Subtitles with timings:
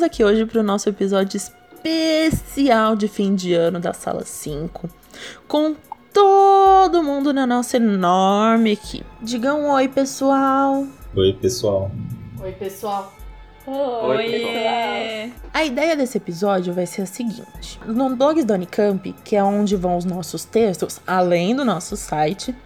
[0.00, 4.88] Estamos aqui hoje para o nosso episódio especial de fim de ano da Sala 5,
[5.46, 5.76] com
[6.10, 9.04] todo mundo na nossa enorme equipe.
[9.20, 10.86] Diga um oi, pessoal.
[11.14, 11.90] Oi, pessoal.
[12.40, 13.12] Oi, pessoal.
[13.66, 15.34] Oi!
[15.52, 19.76] A ideia desse episódio vai ser a seguinte: no Blogs da Unicamp, que é onde
[19.76, 22.56] vão os nossos textos, além do nosso site,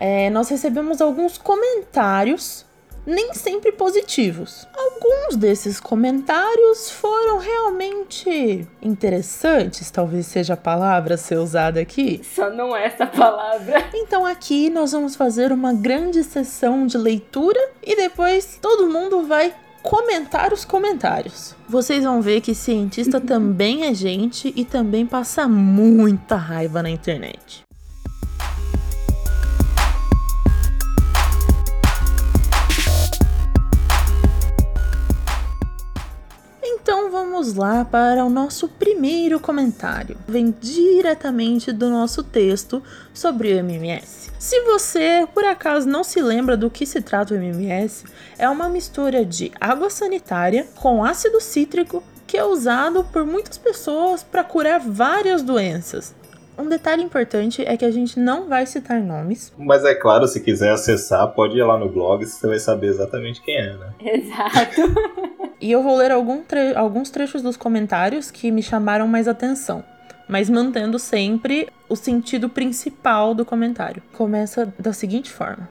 [0.00, 2.65] é, nós recebemos alguns comentários,
[3.06, 4.66] nem sempre positivos.
[4.76, 12.20] Alguns desses comentários foram realmente interessantes, talvez seja a palavra a ser usada aqui.
[12.34, 13.84] Só não é essa palavra.
[13.94, 19.54] Então aqui nós vamos fazer uma grande sessão de leitura e depois todo mundo vai
[19.82, 21.54] comentar os comentários.
[21.68, 27.65] Vocês vão ver que cientista também é gente e também passa muita raiva na internet.
[36.86, 40.16] Então vamos lá para o nosso primeiro comentário.
[40.28, 42.80] Vem diretamente do nosso texto
[43.12, 44.30] sobre o MMS.
[44.38, 48.04] Se você por acaso não se lembra do que se trata o MMS,
[48.38, 54.22] é uma mistura de água sanitária com ácido cítrico que é usado por muitas pessoas
[54.22, 56.14] para curar várias doenças.
[56.56, 59.52] Um detalhe importante é que a gente não vai citar nomes.
[59.58, 63.42] Mas é claro, se quiser acessar, pode ir lá no blog, você vai saber exatamente
[63.42, 63.92] quem é, né?
[64.00, 65.35] Exato.
[65.60, 66.10] E eu vou ler
[66.46, 69.82] tre alguns trechos dos comentários que me chamaram mais atenção,
[70.28, 74.02] mas mantendo sempre o sentido principal do comentário.
[74.12, 75.68] Começa da seguinte forma: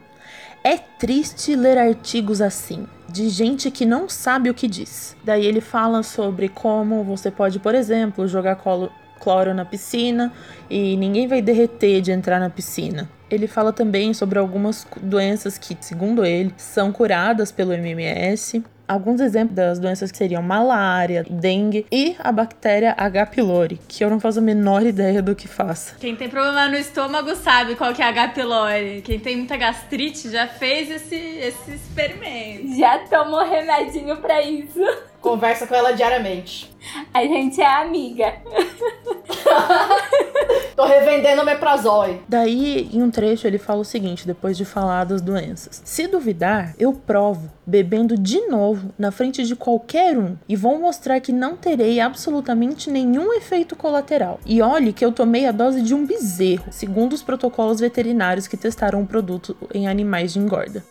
[0.64, 5.16] É triste ler artigos assim, de gente que não sabe o que diz.
[5.22, 10.32] Daí ele fala sobre como você pode, por exemplo, jogar colo cloro na piscina
[10.68, 13.08] e ninguém vai derreter de entrar na piscina.
[13.30, 18.62] Ele fala também sobre algumas doenças que, segundo ele, são curadas pelo MMS.
[18.88, 23.26] Alguns exemplos das doenças que seriam malária, dengue e a bactéria H.
[23.26, 25.96] pylori, que eu não faço a menor ideia do que faça.
[25.98, 28.28] Quem tem problema no estômago sabe qual que é a H.
[28.28, 29.02] pylori.
[29.02, 32.76] Quem tem muita gastrite já fez esse, esse experimento.
[32.78, 34.80] Já tomou remedinho pra isso.
[35.26, 36.72] Conversa com ela diariamente.
[37.12, 38.34] A gente é amiga.
[40.76, 42.22] Tô revendendo Meprazole.
[42.28, 45.82] Daí, em um trecho, ele fala o seguinte, depois de falar das doenças.
[45.84, 51.18] Se duvidar, eu provo, bebendo de novo, na frente de qualquer um, e vou mostrar
[51.18, 54.38] que não terei absolutamente nenhum efeito colateral.
[54.46, 58.56] E olhe que eu tomei a dose de um bezerro, segundo os protocolos veterinários que
[58.56, 60.84] testaram o produto em animais de engorda.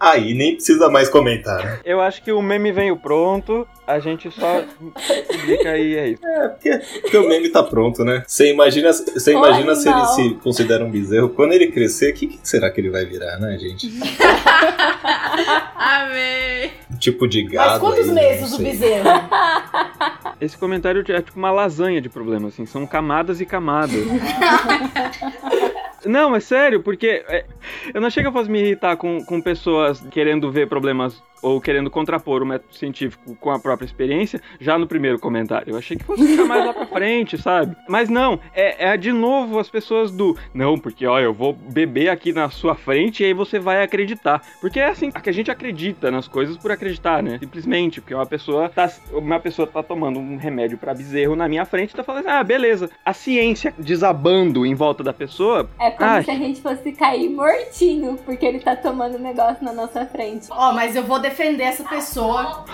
[0.00, 1.80] Aí nem precisa mais comentar, né?
[1.84, 4.64] Eu acho que o meme veio pronto, a gente só
[5.30, 6.26] publica aí, é isso.
[6.26, 8.22] É, porque, porque o meme tá pronto, né?
[8.26, 11.28] Você imagina, você imagina se ele se considera um bezerro.
[11.28, 13.92] Quando ele crescer, o que, que será que ele vai virar, né, gente?
[15.76, 16.70] Amei.
[16.90, 17.70] Um tipo de gado.
[17.70, 19.04] Mas quantos aí, meses não o bezerro?
[20.40, 24.00] Esse comentário é tipo uma lasanha de problemas, assim, são camadas e camadas.
[26.04, 27.44] Não, é sério, porque é,
[27.92, 32.42] eu não chego a me irritar com, com pessoas querendo ver problemas ou querendo contrapor
[32.42, 35.72] o método científico com a própria experiência já no primeiro comentário.
[35.72, 37.76] Eu achei que fosse ficar mais lá pra frente, sabe?
[37.88, 42.08] Mas não, é, é de novo as pessoas do não, porque ó, eu vou beber
[42.08, 44.42] aqui na sua frente e aí você vai acreditar.
[44.60, 47.38] Porque é assim que a gente acredita nas coisas por acreditar, né?
[47.40, 51.64] Simplesmente, porque uma pessoa tá, uma pessoa tá tomando um remédio pra bezerro na minha
[51.64, 52.90] frente e tá falando, ah, beleza.
[53.04, 55.68] A ciência desabando em volta da pessoa.
[55.78, 56.22] É como Ah.
[56.22, 60.46] se a gente fosse cair mortinho, porque ele tá tomando um negócio na nossa frente.
[60.50, 62.64] Ó, mas eu vou defender essa pessoa.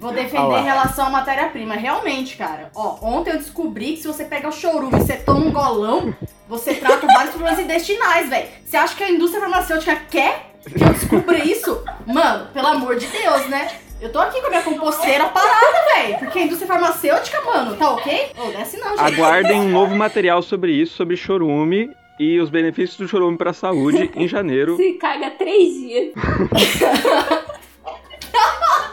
[0.00, 1.74] Vou defender em relação à matéria-prima.
[1.74, 2.70] Realmente, cara.
[2.74, 6.14] Ó, ontem eu descobri que se você pega o chorume e você toma um golão,
[6.48, 8.48] você trata vários problemas intestinais, velho.
[8.64, 11.82] Você acha que a indústria farmacêutica quer que eu descubra isso?
[12.06, 13.68] Mano, pelo amor de Deus, né?
[14.00, 16.18] Eu tô aqui com a minha composteira parada, velho.
[16.18, 18.32] Porque a indústria farmacêutica, mano, tá ok?
[18.36, 19.00] Ô, desce não, gente.
[19.00, 24.10] Aguardem um novo material sobre isso, sobre chorume e os benefícios do chorume pra saúde
[24.16, 24.76] em janeiro.
[24.76, 26.12] Se caga três dias.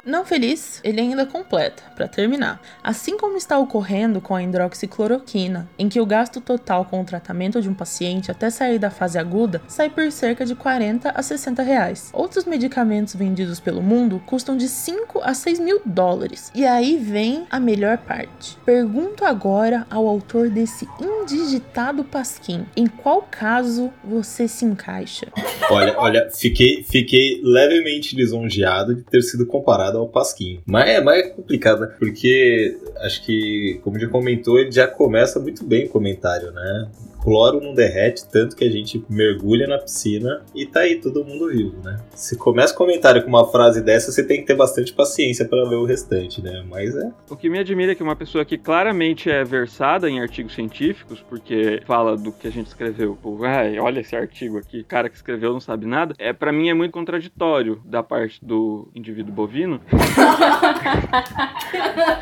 [0.04, 2.60] Não feliz, ele ainda completa, para terminar.
[2.84, 7.62] Assim como está ocorrendo com a hidroxicloroquina, em que o gasto total com o tratamento
[7.62, 11.62] de um paciente até sair da fase aguda sai por cerca de 40 a 60
[11.62, 12.10] reais.
[12.14, 16.52] Outros medicamentos vendidos pelo mundo custam de 5 a 6 mil dólares.
[16.56, 18.58] E aí vem a melhor parte.
[18.66, 25.28] Pergunto agora ao autor desse indigitado pasquim, em qual caso você se encaixa?
[25.70, 30.62] Olha, olha, fiquei, fiquei levemente lisonjeado de ter sido comparado ao Pasquim.
[30.66, 31.96] Mas é, mas é complicado, né?
[32.00, 36.90] Porque acho que, como já comentou, ele já começa muito bem o comentário, né?
[37.22, 41.50] Cloro não derrete, tanto que a gente mergulha na piscina e tá aí todo mundo
[41.50, 42.00] vivo, né?
[42.16, 45.64] Se começa o comentário com uma frase dessa, você tem que ter bastante paciência para
[45.64, 46.64] ler o restante, né?
[46.70, 47.12] Mas é.
[47.30, 51.24] O que me admira é que uma pessoa que claramente é versada em artigos científicos,
[51.30, 55.10] porque fala do que a gente escreveu, pô, ai, olha esse artigo aqui, o cara
[55.10, 59.34] que escreveu não sabe nada, é para mim é muito contraditório da parte do indivíduo
[59.34, 59.80] bovino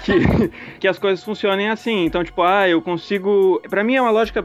[0.04, 2.06] que, que as coisas funcionem assim.
[2.06, 3.62] Então, tipo, ah, eu consigo.
[3.70, 4.42] Para mim é uma lógica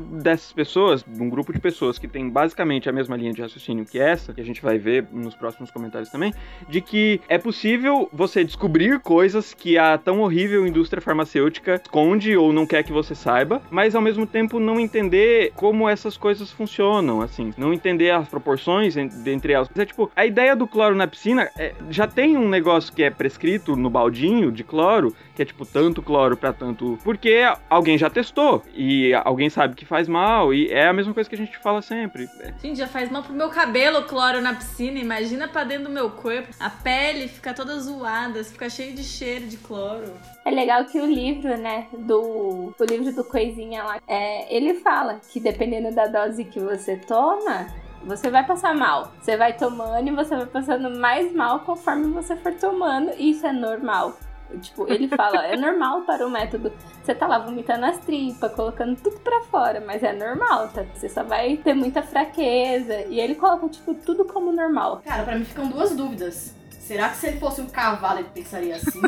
[0.53, 4.33] pessoas, um grupo de pessoas que tem basicamente a mesma linha de raciocínio que essa,
[4.33, 6.33] que a gente vai ver nos próximos comentários também,
[6.69, 12.53] de que é possível você descobrir coisas que a tão horrível indústria farmacêutica esconde ou
[12.53, 17.21] não quer que você saiba, mas ao mesmo tempo não entender como essas coisas funcionam,
[17.21, 19.69] assim, não entender as proporções entre elas.
[19.77, 23.11] É tipo, a ideia do cloro na piscina é, já tem um negócio que é
[23.11, 28.09] prescrito no baldinho de cloro, que é tipo tanto cloro para tanto, porque alguém já
[28.09, 31.57] testou e alguém sabe que faz mal e é a mesma coisa que a gente
[31.59, 32.29] fala sempre.
[32.63, 36.11] Gente, já faz mal pro meu cabelo cloro na piscina, imagina para dentro do meu
[36.11, 36.49] corpo.
[36.59, 40.13] A pele fica toda zoada, fica cheio de cheiro de cloro.
[40.45, 45.21] É legal que o livro, né, do o livro do Coisinha lá, é, ele fala
[45.31, 47.69] que dependendo da dose que você toma,
[48.05, 49.13] você vai passar mal.
[49.21, 53.13] Você vai tomando e você vai passando mais mal conforme você for tomando.
[53.19, 54.19] E isso é normal.
[54.59, 56.73] Tipo, ele fala, é normal para o método.
[57.03, 60.85] Você tá lá vomitando as tripas, colocando tudo para fora, mas é normal, tá?
[60.95, 63.05] Você só vai ter muita fraqueza.
[63.09, 65.03] E ele coloca, tipo, tudo como normal.
[65.05, 66.55] Cara, para mim ficam duas dúvidas.
[66.85, 69.01] Será que se ele fosse um cavalo ele pensaria assim?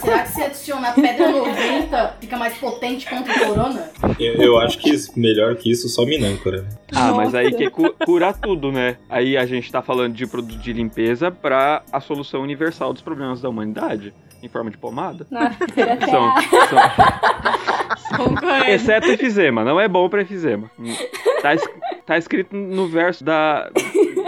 [0.00, 3.90] Será que se adicionar pedra 90 fica mais potente contra o corona?
[4.20, 6.64] Eu, eu acho que melhor que isso só minâncora.
[6.94, 8.98] Ah, mas aí que cu curar tudo, né?
[9.10, 13.40] Aí a gente tá falando de produto de limpeza para a solução universal dos problemas
[13.40, 15.26] da humanidade em forma de pomada.
[15.30, 15.40] Não,
[16.10, 16.34] são,
[18.16, 18.36] são...
[18.68, 20.70] Exceto efizema, não é bom para efizema.
[21.40, 21.50] Tá,
[22.06, 23.70] tá escrito no verso da,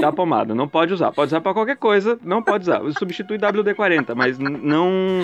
[0.00, 1.12] da pomada, não pode usar.
[1.12, 2.80] Pode usar para qualquer coisa, não pode usar.
[2.98, 5.22] Substitui WD-40, mas não.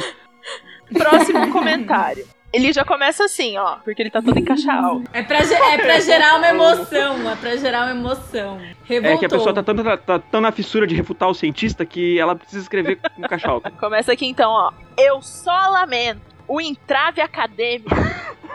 [0.93, 2.27] Próximo comentário.
[2.53, 5.05] Ele já começa assim, ó, porque ele tá todo encaixado.
[5.13, 8.61] É pra, é pra gerar uma emoção, é pra gerar uma emoção.
[8.85, 9.17] Revoltou.
[9.17, 11.87] É que a pessoa tá tão, tá, tá tão na fissura de refutar o cientista
[11.87, 13.71] que ela precisa escrever com caixa alta.
[13.71, 14.73] Começa aqui então, ó.
[14.99, 16.21] Eu só lamento
[16.51, 17.95] o entrave acadêmico,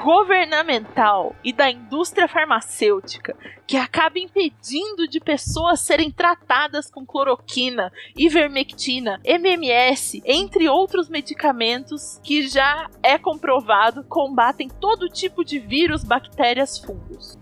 [0.04, 3.34] governamental e da indústria farmacêutica
[3.66, 12.50] que acaba impedindo de pessoas serem tratadas com cloroquina, ivermectina, MMS, entre outros medicamentos que
[12.50, 17.38] já é comprovado combatem todo tipo de vírus, bactérias, fungos.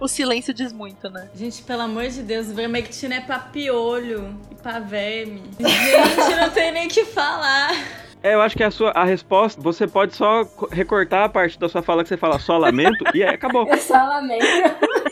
[0.00, 1.30] O silêncio diz muito, né?
[1.34, 5.42] Gente, pelo amor de Deus, ivermectina é pra piolho e pra verme.
[5.60, 8.01] Gente, não tem nem o que falar.
[8.22, 11.68] É, eu acho que a sua a resposta, você pode só recortar a parte da
[11.68, 13.66] sua fala que você fala só lamento e aí acabou.
[13.72, 14.44] É só lamento.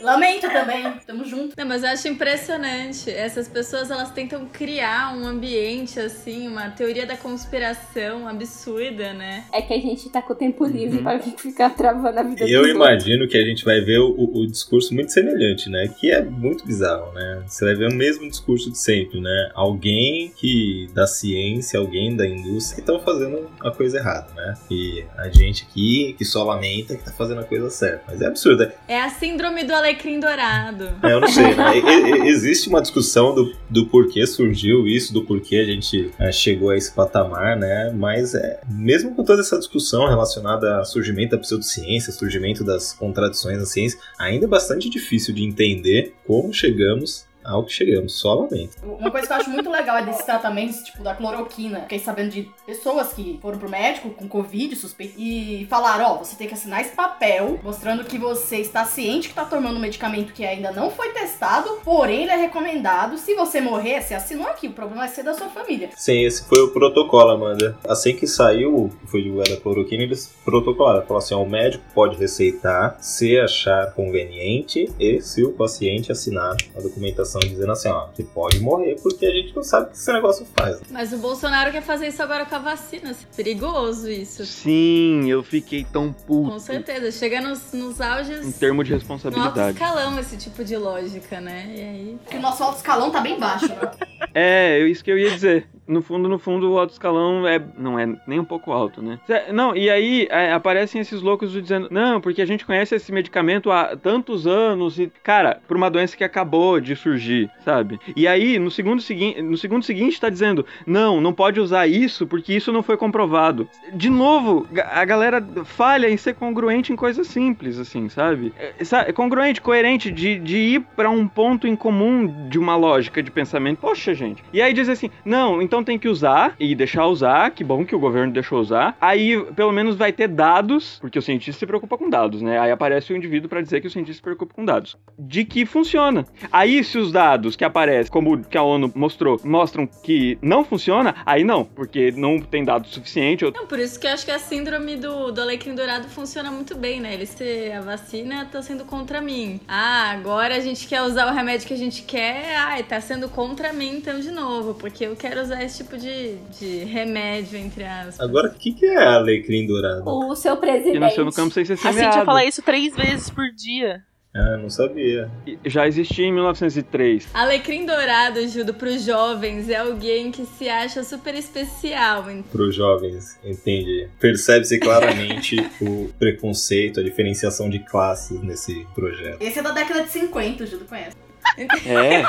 [0.03, 1.55] Lamento também, tamo junto.
[1.57, 3.11] Não, mas eu acho impressionante.
[3.11, 9.45] Essas pessoas, elas tentam criar um ambiente, assim, uma teoria da conspiração absurda, né?
[9.53, 11.03] É que a gente tá com o tempo livre uhum.
[11.03, 14.95] pra ficar travando a vida Eu imagino que a gente vai ver o, o, discurso
[14.95, 15.89] muito semelhante, né?
[15.89, 17.43] Que é muito bizarro, né?
[17.47, 19.51] Você vai ver o mesmo discurso de sempre, né?
[19.55, 24.55] Alguém que da ciência, alguém da indústria que estão fazendo a coisa errada, né?
[24.71, 28.05] E a gente aqui que só lamenta que tá fazendo a coisa certa.
[28.09, 28.63] Mas é absurdo.
[28.63, 30.89] É, é a síndrome do alecrim dourado.
[31.03, 31.79] É, eu não sei, né?
[32.27, 36.77] existe uma discussão do, do porquê surgiu isso, do porquê a gente é, chegou a
[36.77, 37.93] esse patamar, né?
[37.95, 43.59] Mas é, mesmo com toda essa discussão relacionada ao surgimento da pseudociência, surgimento das contradições
[43.59, 48.77] na ciência, ainda é bastante difícil de entender como chegamos ao que chegamos, só lamento.
[48.83, 51.81] Uma coisa que eu acho muito legal é desses tratamentos, tipo, da cloroquina.
[51.83, 56.19] Fiquei sabendo de pessoas que foram pro médico com Covid, suspeito, e falaram, ó, oh,
[56.25, 59.81] você tem que assinar esse papel mostrando que você está ciente que tá tomando um
[59.81, 63.17] medicamento que ainda não foi testado, porém ele é recomendado.
[63.19, 65.91] Se você morrer, você assinou aqui, o problema vai ser da sua família.
[65.97, 67.77] Sim, esse foi o protocolo, Amanda.
[67.89, 71.03] Assim que saiu, foi divulgada a cloroquina, eles protocolaram.
[71.03, 76.57] Falaram assim, ó, o médico pode receitar se achar conveniente e se o paciente assinar
[76.77, 79.97] a documentação dizendo assim, ó, que pode morrer porque a gente não sabe o que
[79.97, 80.81] esse negócio faz.
[80.91, 83.15] Mas o Bolsonaro quer fazer isso agora com a vacina.
[83.37, 84.45] Perigoso isso.
[84.45, 86.51] Sim, eu fiquei tão puto.
[86.51, 87.11] Com certeza.
[87.13, 88.47] Chega nos, nos auges.
[88.47, 89.55] Em termos de responsabilidade.
[89.55, 91.73] No alto escalão esse tipo de lógica, né?
[91.75, 92.19] E aí.
[92.23, 93.91] Porque o nosso alto escalão tá bem baixo, né?
[94.35, 95.69] é, isso que eu ia dizer.
[95.87, 99.19] No fundo, no fundo, o alto escalão é, não é nem um pouco alto, né?
[99.53, 103.71] Não, e aí é, aparecem esses loucos dizendo, não, porque a gente conhece esse medicamento
[103.71, 107.99] há tantos anos e, cara, por uma doença que acabou de surgir, sabe?
[108.15, 112.27] E aí, no segundo, segui no segundo seguinte, tá dizendo, não, não pode usar isso
[112.27, 113.69] porque isso não foi comprovado.
[113.93, 118.53] De novo, a galera falha em ser congruente em coisas simples, assim, sabe?
[118.59, 118.75] É,
[119.09, 123.31] é congruente, coerente, de, de ir pra um ponto em comum de uma lógica de
[123.31, 123.79] pensamento.
[123.79, 124.43] Poxa, gente.
[124.53, 127.95] E aí diz assim, não, então tem que usar e deixar usar, que bom que
[127.95, 128.97] o governo deixou usar.
[129.01, 132.59] Aí, pelo menos, vai ter dados, porque o cientista se preocupa com dados, né?
[132.59, 134.97] Aí aparece o indivíduo pra dizer que o cientista se preocupa com dados.
[135.19, 136.27] De que funciona.
[136.51, 141.15] Aí, se os dados que aparecem, como que a ONU mostrou, mostram que não funciona,
[141.27, 143.45] aí não, porque não tem dado suficiente.
[143.45, 146.51] ou- Não, por isso que eu acho que a síndrome do, do alecrim dourado funciona
[146.51, 147.15] muito bem, né?
[147.15, 149.61] Ele se a vacina tá sendo contra mim.
[149.69, 153.29] Ah, agora a gente quer usar o remédio que a gente quer, ai, tá sendo
[153.29, 157.85] contra mim então de novo, porque eu quero usar esse tipo de, de remédio, entre
[157.85, 158.21] aspas.
[158.21, 160.03] Agora, o que, que é alecrim dourado?
[160.09, 160.99] O seu Que presidente.
[160.99, 162.25] nasceu no campo sem ser A Cintia semeado.
[162.25, 164.03] fala isso três vezes por dia.
[164.33, 165.29] Ah, não sabia.
[165.67, 167.29] Já existia em 1903.
[167.35, 172.31] Alecrim dourado, Judo, pros jovens, é alguém que se acha super especial.
[172.31, 172.45] hein?
[172.53, 174.09] Para os jovens, entende?
[174.21, 179.43] Percebe-se claramente o preconceito, a diferenciação de classes nesse projeto.
[179.43, 181.17] Esse é da década de 50, o Judo conhece.
[181.59, 182.23] É,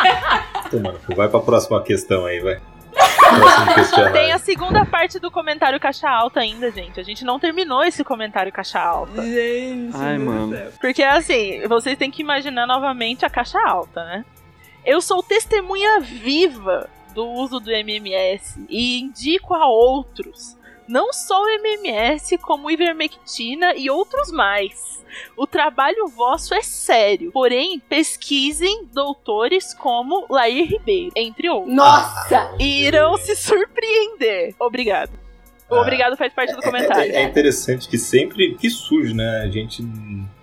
[0.65, 2.59] Então, mano, vai pra próxima questão aí, vai.
[4.13, 6.99] Tem a segunda parte do comentário caixa alta ainda, gente.
[6.99, 9.23] A gente não terminou esse comentário caixa alta.
[9.23, 10.55] Gente, Ai, mano.
[10.79, 14.25] Porque assim, vocês têm que imaginar novamente a caixa alta, né?
[14.85, 21.47] Eu sou testemunha viva do uso do MMS e indico a outros, não só o
[21.47, 25.01] MMS, como ivermectina e outros mais.
[25.35, 31.73] O trabalho vosso é sério, porém pesquisem doutores como Lair Ribeiro, entre outros.
[31.75, 32.55] Nossa!
[32.59, 34.55] E irão se surpreender.
[34.59, 35.11] Obrigado.
[35.69, 35.81] O Ah.
[35.81, 37.13] Obrigado faz parte do É, comentário.
[37.13, 39.41] é interessante que sempre que surge, né?
[39.43, 39.81] A gente,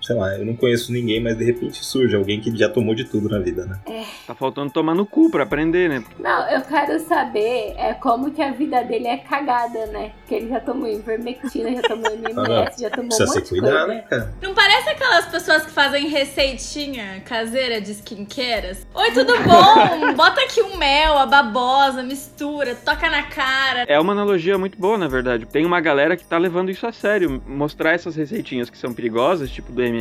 [0.08, 3.04] sei lá, eu não conheço ninguém, mas de repente surge alguém que já tomou de
[3.04, 3.78] tudo na vida, né?
[4.26, 6.02] tá faltando tomar no cu pra aprender, né?
[6.18, 10.12] Não, eu quero saber é como que a vida dele é cagada, né?
[10.20, 13.60] Porque ele já tomou ivermectina, já tomou MMS, já tomou um Precisa monte se de
[13.60, 13.86] cuidar, coisa.
[13.86, 14.34] né, cara?
[14.40, 18.86] Não parece aquelas pessoas que fazem receitinha caseira de skincares?
[18.94, 20.12] Oi, tudo bom?
[20.16, 23.84] Bota aqui um mel, a babosa, mistura, toca na cara.
[23.86, 25.44] É uma analogia muito boa, na verdade.
[25.44, 27.42] Tem uma galera que tá levando isso a sério.
[27.46, 29.97] Mostrar essas receitinhas que são perigosas, tipo do MMS,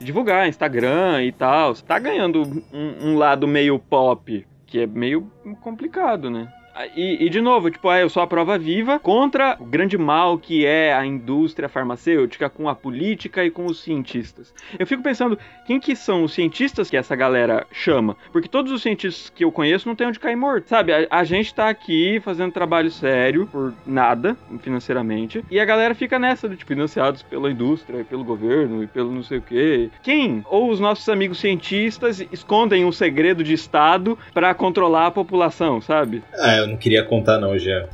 [0.00, 1.74] e divulgar Instagram e tal.
[1.74, 6.52] Tá ganhando um, um lado meio pop, que é meio complicado, né?
[6.78, 9.98] Ah, E, e, de novo, tipo, ah, eu sou a prova viva contra o grande
[9.98, 14.54] mal que é a indústria farmacêutica com a política e com os cientistas.
[14.78, 18.16] Eu fico pensando, quem que são os cientistas que essa galera chama?
[18.32, 20.92] Porque todos os cientistas que eu conheço não tem onde cair morto, sabe?
[20.92, 26.16] A, a gente tá aqui fazendo trabalho sério por nada, financeiramente, e a galera fica
[26.16, 29.90] nessa, do tipo, financiados pela indústria, pelo governo e pelo não sei o quê.
[30.02, 30.44] Quem?
[30.48, 36.22] Ou os nossos amigos cientistas escondem um segredo de Estado pra controlar a população, sabe?
[36.58, 37.88] Eu não queria contar não, Jean.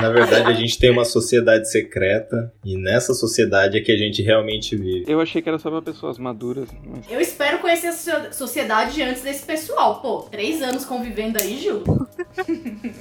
[0.00, 4.22] Na verdade, a gente tem uma sociedade secreta e nessa sociedade é que a gente
[4.22, 5.04] realmente vive.
[5.06, 7.10] Eu achei que era só pra pessoas maduras, mas...
[7.10, 10.00] Eu espero conhecer a so- sociedade antes desse pessoal.
[10.00, 11.82] Pô, três anos convivendo aí, Gil.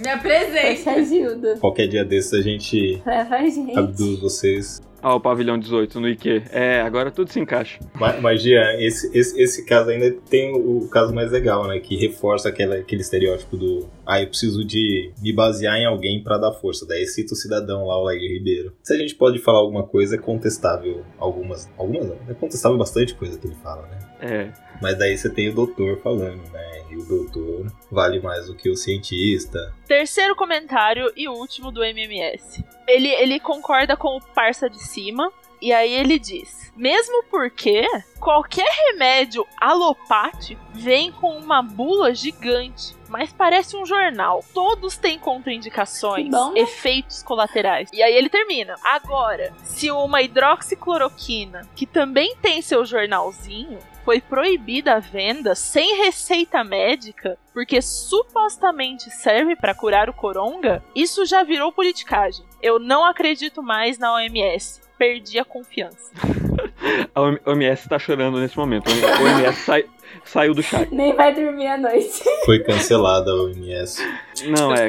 [0.03, 0.83] Me apresente.
[0.83, 1.57] Poxa, Gildo.
[1.59, 3.77] Qualquer dia desses a gente Leva a gente.
[3.77, 4.81] abduz vocês.
[5.03, 6.43] Ó, o pavilhão 18 no IQ.
[6.51, 7.79] É, agora tudo se encaixa.
[7.93, 8.41] Mas, mas
[8.79, 11.79] esse, esse, esse caso ainda tem o caso mais legal, né?
[11.79, 16.37] Que reforça aquela, aquele estereótipo do ah, eu preciso de me basear em alguém pra
[16.37, 16.85] dar força.
[16.85, 18.75] Daí cita o cidadão lá, o Lair Ribeiro.
[18.83, 21.05] Se a gente pode falar alguma coisa, é contestável.
[21.17, 21.69] Algumas.
[21.77, 22.17] Algumas não.
[22.27, 23.99] É contestável bastante coisa que ele fala, né?
[24.19, 24.51] É.
[24.81, 26.83] Mas daí você tem o doutor falando, né?
[26.89, 29.73] E o doutor vale mais do que o cientista.
[29.87, 32.65] Terceiro comentário e último do MMS.
[32.85, 35.31] Ele, ele concorda com o parça de cima.
[35.61, 37.85] E aí ele diz: Mesmo porque
[38.19, 44.43] qualquer remédio alopático vem com uma bula gigante, mas parece um jornal.
[44.53, 46.61] Todos têm contraindicações, bom, né?
[46.61, 47.89] efeitos colaterais.
[47.93, 54.95] E aí ele termina: Agora, se uma hidroxicloroquina, que também tem seu jornalzinho, foi proibida
[54.95, 61.71] a venda sem receita médica, porque supostamente serve para curar o coronga, isso já virou
[61.71, 62.45] politicagem.
[62.61, 64.81] Eu não acredito mais na OMS.
[65.01, 66.11] Perdi a confiança.
[67.15, 68.87] A OMS tá chorando nesse momento.
[68.87, 69.85] A OMS sai-
[70.23, 70.93] saiu do chat.
[70.93, 72.23] Nem vai dormir à noite.
[72.45, 74.01] Foi cancelada a OMS.
[74.47, 74.87] Não, é.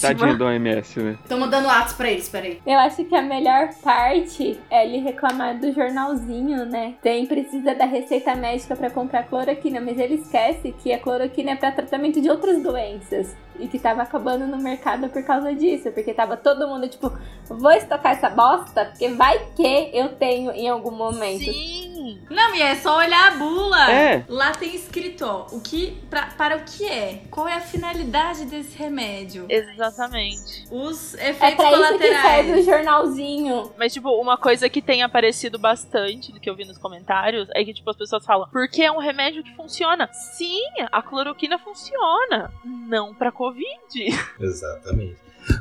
[0.00, 1.18] Tadinho do OMS, né?
[1.28, 2.60] Tô mandando atos pra eles, peraí.
[2.66, 6.94] Eu acho que a melhor parte é ele reclamar do jornalzinho, né?
[7.02, 11.56] Tem, precisa da receita médica pra comprar cloroquina, mas ele esquece que a cloroquina é
[11.56, 13.36] pra tratamento de outras doenças.
[13.58, 15.90] E que tava acabando no mercado por causa disso.
[15.90, 17.12] Porque tava todo mundo tipo,
[17.48, 21.44] vou estocar essa bosta, porque vai que eu tenho em algum momento.
[21.44, 21.97] Sim.
[22.30, 23.90] Não, e é só olhar a bula.
[23.90, 24.24] É.
[24.28, 27.22] Lá tem escrito, ó, o que, pra- para o que é?
[27.30, 29.46] Qual é a finalidade desse remédio?
[29.48, 30.64] Exatamente.
[30.70, 32.64] Os É efeitos pra isso que serve o colaterais.
[32.64, 33.72] jornalzinho.
[33.78, 37.64] Mas, tipo, uma coisa que tem aparecido bastante do que eu vi nos comentários é
[37.64, 40.08] que, tipo, as pessoas falam, porque é um remédio que funciona.
[40.12, 40.62] Sim,
[40.92, 42.52] a cloroquina funciona.
[42.64, 43.66] Não pra Covid.
[44.40, 45.16] Exatamente.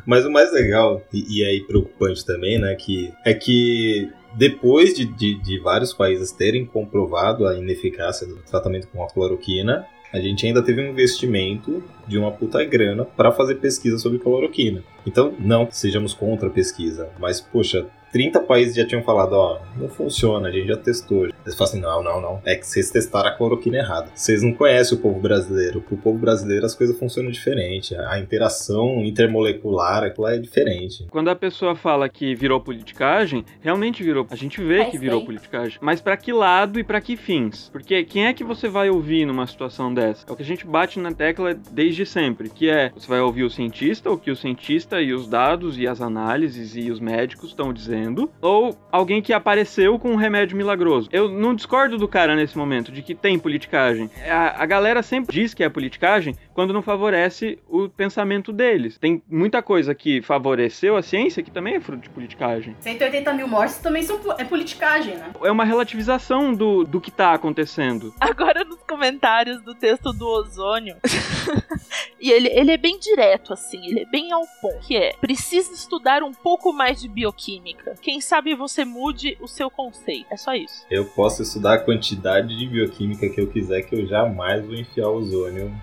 [0.05, 5.03] Mas o mais legal, e, e aí preocupante também, né, que é que depois de,
[5.03, 10.46] de, de vários países terem comprovado a ineficácia do tratamento com a cloroquina, a gente
[10.46, 14.84] ainda teve um investimento de uma puta grana para fazer pesquisa sobre cloroquina.
[15.06, 19.89] Então, não sejamos contra a pesquisa, mas, poxa, 30 países já tinham falado, ó, não
[19.89, 21.25] funciona, a gente já testou.
[21.25, 24.11] Eles falam assim, não, não, não, é que vocês testaram a cloroquina errado.
[24.15, 25.81] Vocês não conhecem o povo brasileiro.
[25.81, 27.95] Pro povo brasileiro as coisas funcionam diferente.
[27.95, 31.05] A interação intermolecular, aquilo é diferente.
[31.09, 34.25] Quando a pessoa fala que virou politicagem, realmente virou.
[34.29, 35.25] A gente vê Faz que virou bem.
[35.27, 35.77] politicagem.
[35.81, 37.69] Mas pra que lado e pra que fins?
[37.71, 40.25] Porque quem é que você vai ouvir numa situação dessa?
[40.27, 43.43] É o que a gente bate na tecla desde sempre, que é você vai ouvir
[43.43, 47.49] o cientista, o que o cientista e os dados e as análises e os médicos
[47.49, 47.96] estão dizendo,
[48.41, 51.09] ou alguém que apareceu com um remédio milagroso.
[51.11, 54.09] Eu não discordo do cara nesse momento de que tem politicagem.
[54.29, 58.97] A, a galera sempre diz que é politicagem quando não favorece o pensamento deles.
[58.97, 62.75] Tem muita coisa que favoreceu a ciência que também é fruto de politicagem.
[62.79, 65.31] 180 mil mortes também são, é politicagem, né?
[65.43, 68.13] É uma relativização do, do que tá acontecendo.
[68.19, 70.97] Agora nos comentários do texto do ozônio.
[72.19, 74.79] e ele, ele é bem direto, assim, ele é bem ao ponto.
[74.87, 77.87] Que é, precisa estudar um pouco mais de bioquímica.
[78.01, 80.27] Quem sabe você mude o seu conceito.
[80.29, 80.86] É só isso.
[80.89, 85.10] Eu posso estudar a quantidade de bioquímica que eu quiser, que eu jamais vou enfiar
[85.10, 85.74] ozônio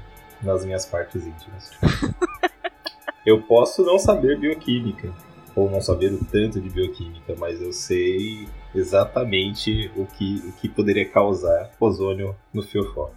[0.42, 1.70] nas minhas partes íntimas.
[3.24, 5.12] eu posso não saber bioquímica,
[5.54, 10.68] ou não saber o tanto de bioquímica, mas eu sei exatamente o que, o que
[10.68, 13.10] poderia causar ozônio no fiofó.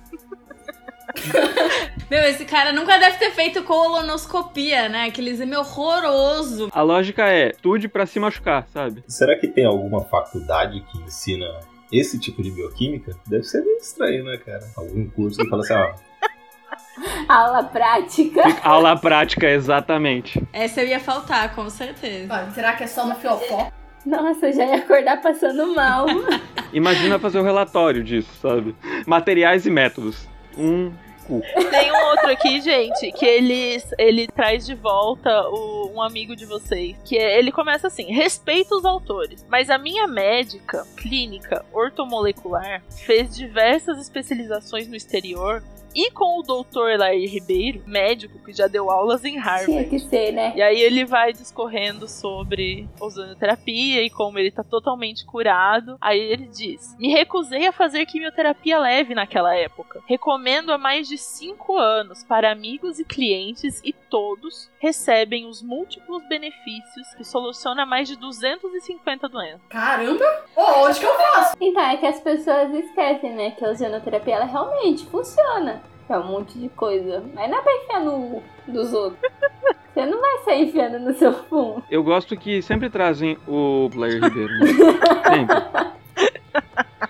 [2.09, 5.05] Meu, esse cara nunca deve ter feito colonoscopia, né?
[5.05, 6.69] Aquele exame horroroso.
[6.71, 9.03] A lógica é, estude pra se machucar, sabe?
[9.07, 11.45] Será que tem alguma faculdade que ensina
[11.91, 13.15] esse tipo de bioquímica?
[13.27, 14.65] Deve ser meio estranho, né, cara?
[14.75, 15.93] Algum curso que fala assim, ó,
[17.27, 18.41] Aula prática.
[18.63, 20.41] Aula prática, exatamente.
[20.51, 22.33] Essa eu ia faltar, com certeza.
[22.33, 23.71] Olha, será que é só no fiofó?
[24.05, 26.05] Nossa, eu já ia acordar passando mal.
[26.71, 28.75] Imagina fazer o relatório disso, sabe?
[29.05, 30.27] Materiais e métodos.
[30.57, 30.91] Um
[31.25, 31.41] cu.
[31.69, 36.45] Tem um outro aqui, gente, que ele, ele traz de volta o- um amigo de
[36.45, 36.95] vocês.
[37.03, 43.35] Que é- ele começa assim: respeito os autores, mas a minha médica clínica ortomolecular fez
[43.35, 45.61] diversas especializações no exterior.
[45.97, 49.89] E com o doutor Lair Ribeiro, médico que já deu aulas em Tinha Harvard.
[49.89, 50.53] que ser, né?
[50.55, 55.97] E aí ele vai discorrendo sobre ozonioterapia e como ele tá totalmente curado.
[55.99, 60.03] Aí ele diz: Me recusei a fazer quimioterapia leve naquela época.
[60.05, 66.27] Recomendo há mais de 5 anos para amigos e clientes e todos recebem os múltiplos
[66.27, 69.61] benefícios que soluciona mais de 250 doenças.
[69.69, 70.25] Caramba!
[70.55, 71.55] Ô, onde que eu faço?
[71.59, 73.51] Então, é que as pessoas esquecem, né?
[73.51, 75.81] Que a ozonoterapia, ela realmente funciona.
[76.09, 77.23] É um monte de coisa.
[77.33, 79.19] Mas não é pra enfiar no dos outros.
[79.93, 81.83] Você não vai sair enfiando no seu fundo.
[81.89, 84.59] Eu gosto que sempre trazem o Blair Ribeiro.
[84.59, 84.67] Né?
[85.27, 85.97] Sempre.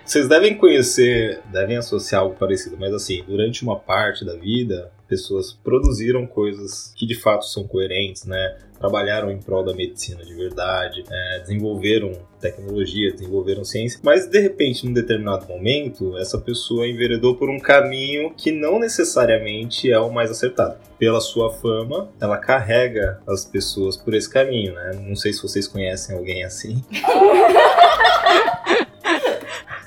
[0.08, 5.52] Vocês devem conhecer, devem associar algo parecido, mas assim, durante uma parte da vida, pessoas
[5.52, 8.58] produziram coisas que de fato são coerentes, né?
[8.80, 14.86] Trabalharam em prol da medicina de verdade, é, desenvolveram tecnologia, desenvolveram ciência, mas de repente,
[14.86, 20.32] num determinado momento, essa pessoa enveredou por um caminho que não necessariamente é o mais
[20.32, 20.78] acertado.
[20.98, 24.92] Pela sua fama, ela carrega as pessoas por esse caminho, né?
[25.06, 26.82] Não sei se vocês conhecem alguém assim.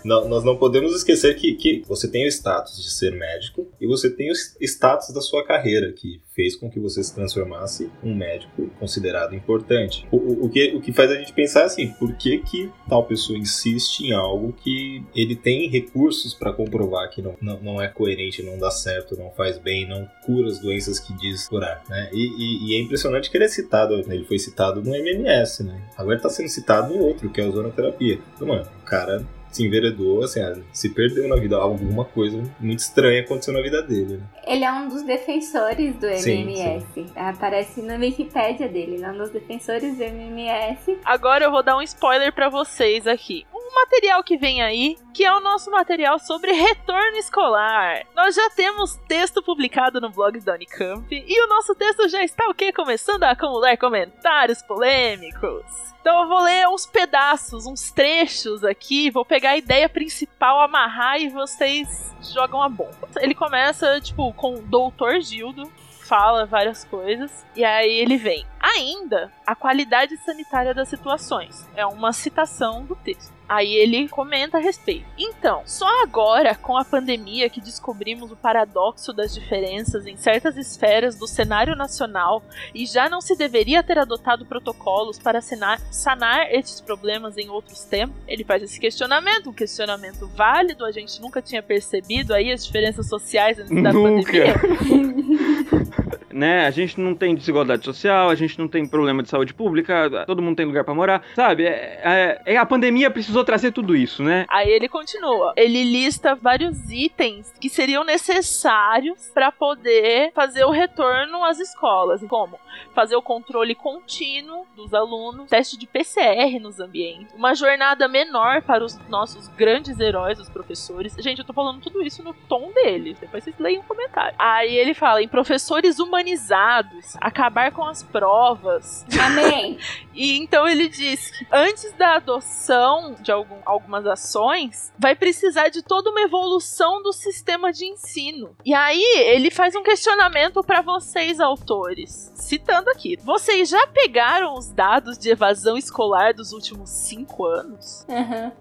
[0.05, 3.87] Não- nós não podemos esquecer que, que você tem o status de ser médico e
[3.87, 8.15] você tem o status da sua carreira, que fez com que você se transformasse um
[8.15, 10.07] médico considerado importante.
[10.11, 13.05] O, o- o que, o que faz a gente pensar assim, por que, que tal
[13.05, 17.89] pessoa insiste em algo que ele tem recursos para comprovar que não, não, não é
[17.89, 22.09] coerente, não dá certo, não faz bem, não cura as doenças que diz curar, né?
[22.13, 24.15] E, e- e é impressionante que ele é citado, né?
[24.15, 25.81] ele foi citado no MMS, né?
[25.97, 28.19] Agora ele tá sendo citado em outro, que é a ozonoterapia.
[28.35, 31.57] Então, mano, o cara se enveredou, assim, ah, se perdeu na vida.
[31.57, 34.17] Alguma coisa muito estranha aconteceu na vida dele.
[34.17, 34.23] Né?
[34.47, 37.07] Ele é um dos defensores do Sim, MMS.
[37.17, 38.95] Aparece na Wikipédia dele.
[38.95, 40.99] Ele é um dos defensores do MMS.
[41.05, 43.45] Agora eu vou dar um spoiler pra vocês aqui.
[43.75, 48.03] Material que vem aí, que é o nosso material sobre retorno escolar.
[48.15, 52.49] Nós já temos texto publicado no blog da Unicamp e o nosso texto já está
[52.49, 52.73] o quê?
[52.73, 55.65] Começando a acumular comentários polêmicos.
[56.01, 61.21] Então eu vou ler uns pedaços, uns trechos aqui, vou pegar a ideia principal, amarrar
[61.21, 63.09] e vocês jogam a bomba.
[63.19, 65.71] Ele começa, tipo, com o Doutor Gildo,
[66.11, 68.47] fala várias coisas, e aí ele vem.
[68.59, 71.69] Ainda, a qualidade sanitária das situações.
[71.77, 73.40] É uma citação do texto.
[73.51, 75.05] Aí ele comenta a respeito.
[75.19, 81.17] Então, só agora, com a pandemia, que descobrimos o paradoxo das diferenças em certas esferas
[81.17, 86.81] do cenário nacional e já não se deveria ter adotado protocolos para sanar, sanar esses
[86.81, 91.61] problemas em outros tempos, ele faz esse questionamento, um questionamento válido, a gente nunca tinha
[91.61, 94.31] percebido aí as diferenças sociais antes da Nunca.
[94.31, 94.55] pandemia.
[96.33, 96.67] né?
[96.67, 100.41] A gente não tem desigualdade social, a gente não tem problema de saúde pública, todo
[100.41, 101.65] mundo tem lugar pra morar, sabe?
[101.65, 104.47] É, é- é- a pandemia precisou trazer tudo isso, né?
[104.49, 105.53] Aí ele continua.
[105.57, 112.59] Ele lista vários itens que seriam necessários para poder fazer o retorno às escolas, como
[112.95, 118.85] fazer o controle contínuo dos alunos, teste de PCR nos ambientes, uma jornada menor para
[118.85, 121.15] os nossos grandes heróis, os professores.
[121.19, 123.17] Gente, eu tô falando tudo isso no tom dele.
[123.21, 124.35] Depois vocês leem um comentário.
[124.39, 129.79] Aí ele fala em professores humanizados, acabar com as provas, Amém.
[130.15, 135.83] e então ele diz que antes da adoção de algum- algumas ações, vai precisar de
[135.83, 138.57] toda uma evolução do sistema de ensino.
[138.65, 142.33] E aí ele faz um questionamento para vocês, autores.
[142.61, 148.07] Citando aqui: vocês já pegaram os dados de evasão escolar dos últimos cinco anos?
[148.09, 148.53] Aham.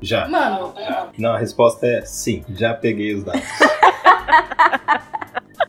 [0.00, 0.26] Já.
[0.26, 0.74] Mano,
[1.16, 3.42] Não, a resposta é sim, já peguei os dados.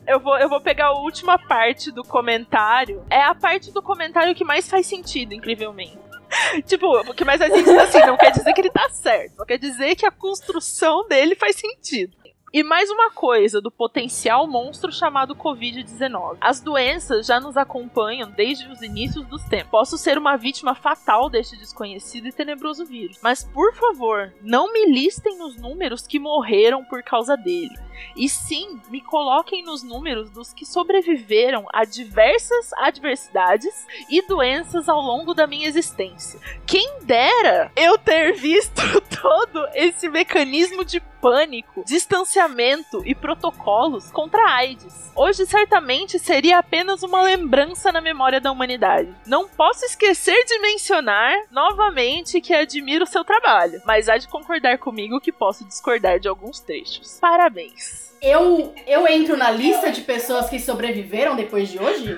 [0.06, 3.02] Eu vou, eu vou pegar a última parte do comentário.
[3.08, 5.98] É a parte do comentário que mais faz sentido, incrivelmente.
[6.66, 9.36] Tipo, o que mais faz sentido assim, não quer dizer que ele tá certo.
[9.36, 12.14] Só quer dizer que a construção dele faz sentido.
[12.54, 16.36] E mais uma coisa do potencial monstro chamado Covid-19.
[16.40, 19.72] As doenças já nos acompanham desde os inícios dos tempos.
[19.72, 23.18] Posso ser uma vítima fatal deste desconhecido e tenebroso vírus.
[23.20, 27.74] Mas, por favor, não me listem nos números que morreram por causa dele.
[28.16, 35.00] E sim, me coloquem nos números dos que sobreviveram a diversas adversidades e doenças ao
[35.00, 36.40] longo da minha existência.
[36.66, 38.82] Quem dera eu ter visto
[39.20, 45.10] todo esse mecanismo de pânico, distanciamento e protocolos contra a AIDS.
[45.16, 49.14] Hoje certamente seria apenas uma lembrança na memória da humanidade.
[49.26, 55.18] Não posso esquecer de mencionar novamente que admiro seu trabalho, mas há de concordar comigo
[55.18, 57.18] que posso discordar de alguns trechos.
[57.18, 57.83] Parabéns.
[58.20, 62.16] Eu, eu entro na lista de pessoas que sobreviveram depois de hoje?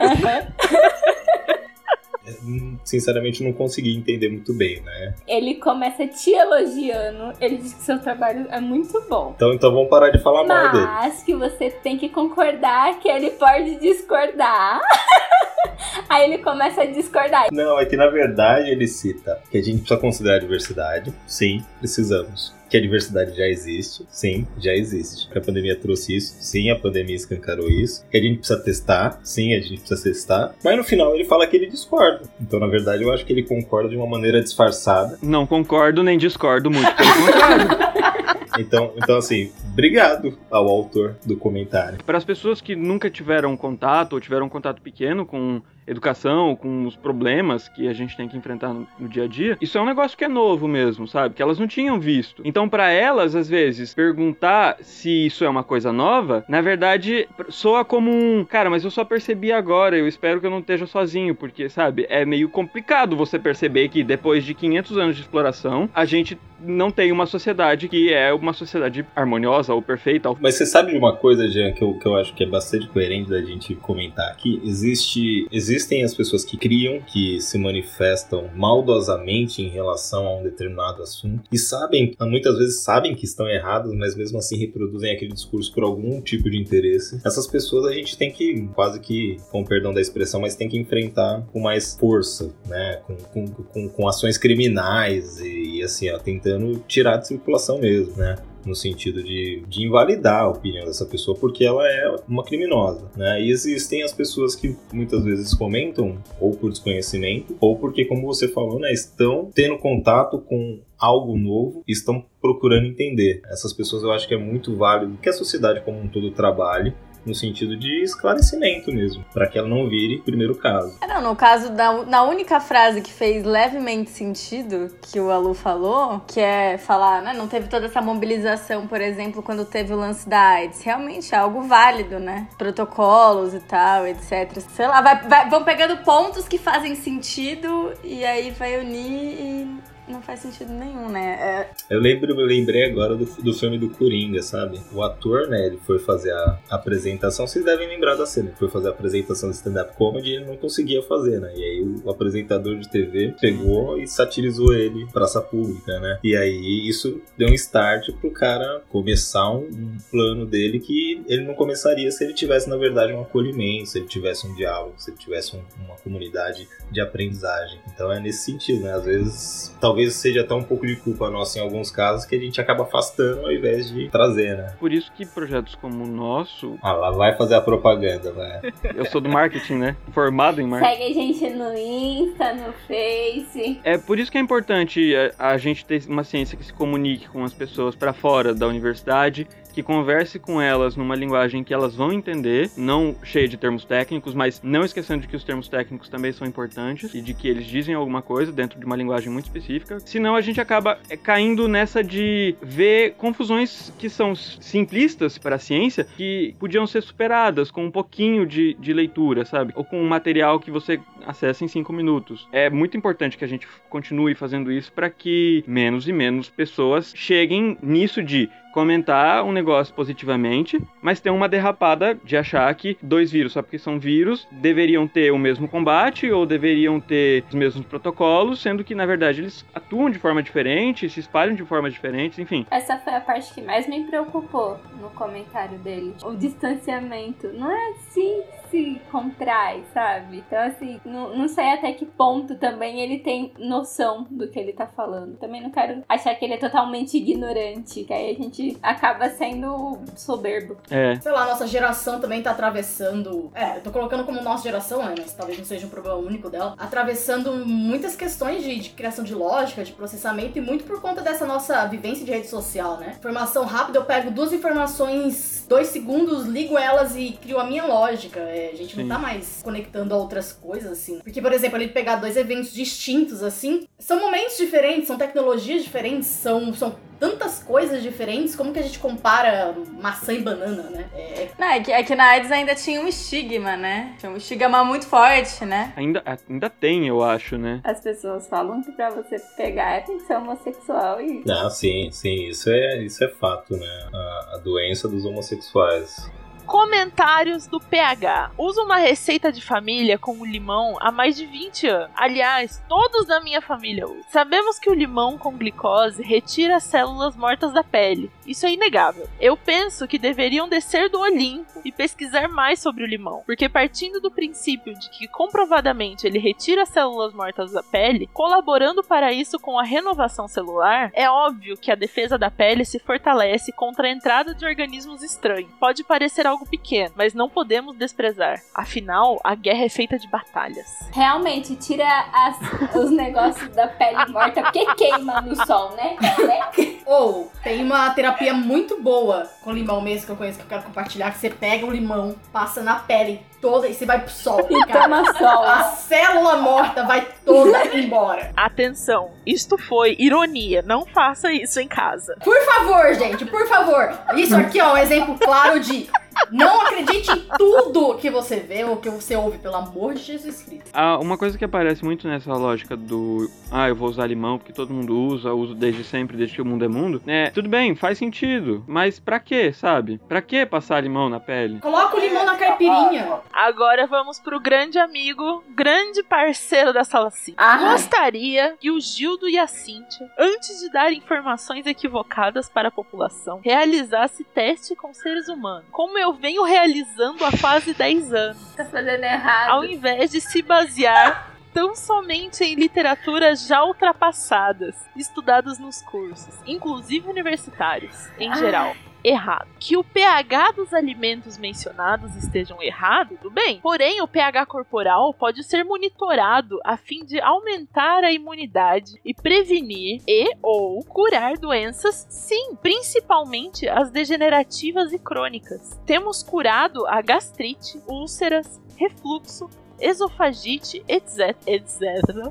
[2.84, 5.14] Sinceramente, não consegui entender muito bem, né?
[5.26, 7.32] Ele começa te elogiando.
[7.40, 9.32] Ele diz que seu trabalho é muito bom.
[9.34, 10.86] Então, então vamos parar de falar mal dele.
[10.86, 14.80] Mas que você tem que concordar que ele pode discordar.
[16.08, 17.48] Aí ele começa a discordar.
[17.52, 21.12] Não, é que na verdade ele cita que a gente precisa considerar a diversidade.
[21.26, 22.55] Sim, precisamos.
[22.68, 24.04] Que a diversidade já existe.
[24.10, 25.28] Sim, já existe.
[25.30, 26.36] Que a pandemia trouxe isso.
[26.40, 28.04] Sim, a pandemia escancarou isso.
[28.10, 29.20] Que a gente precisa testar.
[29.22, 30.54] Sim, a gente precisa testar.
[30.64, 32.22] Mas no final ele fala que ele discorda.
[32.40, 35.18] Então, na verdade, eu acho que ele concorda de uma maneira disfarçada.
[35.22, 37.86] Não concordo nem discordo muito, pelo contrário.
[38.58, 41.98] Então, então assim, obrigado ao autor do comentário.
[42.02, 46.84] Para as pessoas que nunca tiveram contato ou tiveram um contato pequeno com educação, com
[46.84, 49.80] os problemas que a gente tem que enfrentar no, no dia a dia, isso é
[49.80, 51.34] um negócio que é novo mesmo, sabe?
[51.34, 52.42] Que elas não tinham visto.
[52.44, 57.84] Então, para elas, às vezes, perguntar se isso é uma coisa nova, na verdade, soa
[57.84, 61.34] como um, cara, mas eu só percebi agora, eu espero que eu não esteja sozinho,
[61.34, 66.04] porque, sabe, é meio complicado você perceber que depois de 500 anos de exploração, a
[66.04, 70.32] gente não tem uma sociedade que é uma sociedade harmoniosa ou perfeita.
[70.40, 72.88] Mas você sabe de uma coisa, Jean, que eu, que eu acho que é bastante
[72.88, 74.60] coerente da gente comentar aqui?
[74.64, 81.02] Existe, existem as pessoas que criam, que se manifestam maldosamente em relação a um determinado
[81.02, 85.72] assunto e sabem, muitas vezes sabem que estão erradas, mas mesmo assim reproduzem aquele discurso
[85.72, 87.20] por algum tipo de interesse.
[87.24, 90.78] Essas pessoas a gente tem que, quase que, com perdão da expressão, mas tem que
[90.78, 93.00] enfrentar com mais força, né?
[93.06, 98.36] Com, com, com, com ações criminais e, assim, ó, tentando tirar de circulação mesmo, né?
[98.66, 103.40] No sentido de, de invalidar a opinião dessa pessoa porque ela é uma criminosa, né?
[103.40, 108.48] E existem as pessoas que muitas vezes comentam ou por desconhecimento ou porque, como você
[108.48, 113.42] falou, né, estão tendo contato com algo novo e estão procurando entender.
[113.46, 116.94] Essas pessoas eu acho que é muito válido que a sociedade como um todo trabalhe
[117.26, 120.96] no sentido de esclarecimento mesmo, para que ela não vire primeiro caso.
[121.02, 125.54] É, não, no caso da na única frase que fez levemente sentido que o Alu
[125.54, 129.96] falou, que é falar, né, não teve toda essa mobilização, por exemplo, quando teve o
[129.96, 132.48] lance da AIDS, realmente é algo válido, né?
[132.56, 134.60] Protocolos e tal, etc.
[134.74, 139.95] Sei lá, vai, vai, vão pegando pontos que fazem sentido e aí vai unir e
[140.08, 141.36] não faz sentido nenhum, né?
[141.40, 141.70] É...
[141.94, 144.80] Eu lembro, eu lembrei agora do, do filme do Coringa, sabe?
[144.92, 148.68] O ator, né, ele foi fazer a apresentação, vocês devem lembrar da cena, ele foi
[148.68, 151.52] fazer a apresentação de stand-up comedy e ele não conseguia fazer, né?
[151.54, 156.18] E aí o apresentador de TV pegou e satirizou ele praça pública, né?
[156.22, 161.44] E aí isso deu um start pro cara começar um, um plano dele que ele
[161.44, 165.10] não começaria se ele tivesse, na verdade, um acolhimento, se ele tivesse um diálogo, se
[165.10, 167.80] ele tivesse um, uma comunidade de aprendizagem.
[167.92, 168.92] Então é nesse sentido, né?
[168.92, 172.36] Às vezes, talvez talvez seja até um pouco de culpa nossa em alguns casos que
[172.36, 174.74] a gente acaba afastando ao invés de trazer, né?
[174.78, 176.78] Por isso que projetos como o nosso.
[176.82, 178.60] Ah, lá vai fazer a propaganda, vai.
[178.94, 179.96] Eu sou do marketing, né?
[180.12, 180.92] Formado em marketing.
[180.92, 183.80] Segue a gente no Insta, no Face.
[183.82, 187.28] É por isso que é importante a, a gente ter uma ciência que se comunique
[187.28, 191.94] com as pessoas para fora da universidade que converse com elas numa linguagem que elas
[191.94, 196.08] vão entender, não cheia de termos técnicos, mas não esquecendo de que os termos técnicos
[196.08, 199.44] também são importantes e de que eles dizem alguma coisa dentro de uma linguagem muito
[199.44, 200.00] específica.
[200.00, 205.58] Senão a gente acaba é, caindo nessa de ver confusões que são simplistas para a
[205.58, 209.74] ciência que podiam ser superadas com um pouquinho de, de leitura, sabe?
[209.76, 212.48] Ou com um material que você acessa em cinco minutos.
[212.50, 217.12] É muito importante que a gente continue fazendo isso para que menos e menos pessoas
[217.14, 223.32] cheguem nisso de comentar um negócio positivamente, mas tem uma derrapada de achar que dois
[223.32, 227.86] vírus, só porque são vírus, deveriam ter o mesmo combate ou deveriam ter os mesmos
[227.86, 232.42] protocolos, sendo que na verdade eles atuam de forma diferente, se espalham de forma diferente,
[232.42, 232.66] enfim.
[232.70, 236.14] Essa foi a parte que mais me preocupou no comentário dele.
[236.22, 237.48] O distanciamento.
[237.54, 240.44] Não é assim se contrai, sabe?
[240.46, 244.72] Então, assim, não, não sei até que ponto também ele tem noção do que ele
[244.72, 245.36] tá falando.
[245.36, 249.98] Também não quero achar que ele é totalmente ignorante, que aí a gente acaba sendo
[250.16, 250.76] soberbo.
[250.90, 251.14] É.
[251.20, 253.50] Sei lá, nossa geração também tá atravessando.
[253.54, 255.14] É, eu tô colocando como nossa geração, né?
[255.18, 256.74] Mas talvez não seja um problema único dela.
[256.78, 261.46] Atravessando muitas questões de, de criação de lógica, de processamento, e muito por conta dessa
[261.46, 263.14] nossa vivência de rede social, né?
[263.18, 268.40] Informação rápida, eu pego duas informações, dois segundos, ligo elas e crio a minha lógica.
[268.56, 269.02] É, a gente Sim.
[269.02, 271.18] não tá mais conectando a outras coisas, assim.
[271.18, 276.26] Porque, por exemplo, ele pegar dois eventos distintos, assim, são momentos diferentes, são tecnologias diferentes,
[276.26, 278.56] são, são tantas coisas diferentes.
[278.56, 281.06] Como que a gente compara maçã e banana, né?
[281.14, 284.14] É, Não, é que, é que na AIDS ainda tinha um estigma, né?
[284.18, 285.92] Tinha um estigma muito forte, né?
[285.94, 287.82] Ainda, ainda tem, eu acho, né?
[287.84, 291.42] As pessoas falam que pra você pegar tem que ser homossexual e.
[291.44, 294.08] Não, sim, sim, isso é, isso é fato, né?
[294.14, 296.30] A, a doença dos homossexuais.
[296.66, 298.50] Comentários do PH.
[298.58, 302.10] Uso uma receita de família com o limão há mais de 20 anos.
[302.16, 304.24] Aliás, todos da minha família usam.
[304.30, 308.30] Sabemos que o limão com glicose retira as células mortas da pele.
[308.44, 309.28] Isso é inegável.
[309.40, 314.20] Eu penso que deveriam descer do Olimpo e pesquisar mais sobre o limão, porque partindo
[314.20, 319.58] do princípio de que comprovadamente ele retira as células mortas da pele, colaborando para isso
[319.58, 324.10] com a renovação celular, é óbvio que a defesa da pele se fortalece contra a
[324.10, 325.70] entrada de organismos estranhos.
[325.78, 328.62] Pode parecer algo pequeno, mas não podemos desprezar.
[328.74, 330.86] Afinal, a guerra é feita de batalhas.
[331.12, 336.16] Realmente, tira as- os negócios da pele morta, porque queima no sol, né?
[336.46, 336.60] Né?
[337.04, 340.82] Ou tem uma terapia muito boa com limão mesmo que eu conheço que eu quero
[340.82, 344.66] compartilhar, que você pega o limão, passa na pele toda e você vai pro sol.
[344.68, 345.02] E cara.
[345.02, 345.62] toma sol.
[345.64, 348.52] A célula morta vai toda embora.
[348.56, 350.82] Atenção, isto foi ironia.
[350.82, 352.36] Não faça isso em casa.
[352.42, 354.18] Por favor, gente, por favor.
[354.34, 356.08] Isso aqui ó, é um exemplo claro de
[356.50, 360.62] não acredite em tudo que você vê ou que você ouve, pelo amor de Jesus
[360.62, 360.90] Cristo.
[360.92, 364.72] Ah, uma coisa que aparece muito nessa lógica do ah, eu vou usar limão porque
[364.72, 367.94] todo mundo usa, uso desde sempre, desde que o mundo é mundo, é, tudo bem,
[367.94, 370.20] faz sentido, mas pra quê, sabe?
[370.28, 371.80] Pra que passar limão na pele?
[371.80, 373.40] Coloca o limão na caipirinha.
[373.52, 377.56] Agora vamos pro grande amigo, grande parceiro da Salacina.
[377.58, 377.92] Ah.
[377.92, 383.60] Gostaria que o Gildo e a Cíntia, antes de dar informações equivocadas para a população,
[383.64, 389.24] realizasse teste com seres humanos, como eu venho realizando há quase 10 anos, Tá fazendo
[389.24, 389.84] ao errado.
[389.86, 398.28] invés de se basear tão somente em literaturas já ultrapassadas, estudadas nos cursos, inclusive universitários,
[398.38, 398.94] em geral
[399.26, 399.68] errado.
[399.80, 403.80] Que o pH dos alimentos mencionados estejam errado, tudo bem.
[403.80, 410.22] Porém, o pH corporal pode ser monitorado a fim de aumentar a imunidade e prevenir
[410.26, 415.98] e ou curar doenças, sim, principalmente as degenerativas e crônicas.
[416.06, 422.02] Temos curado a gastrite, úlceras, refluxo, esofagite, etc, etc,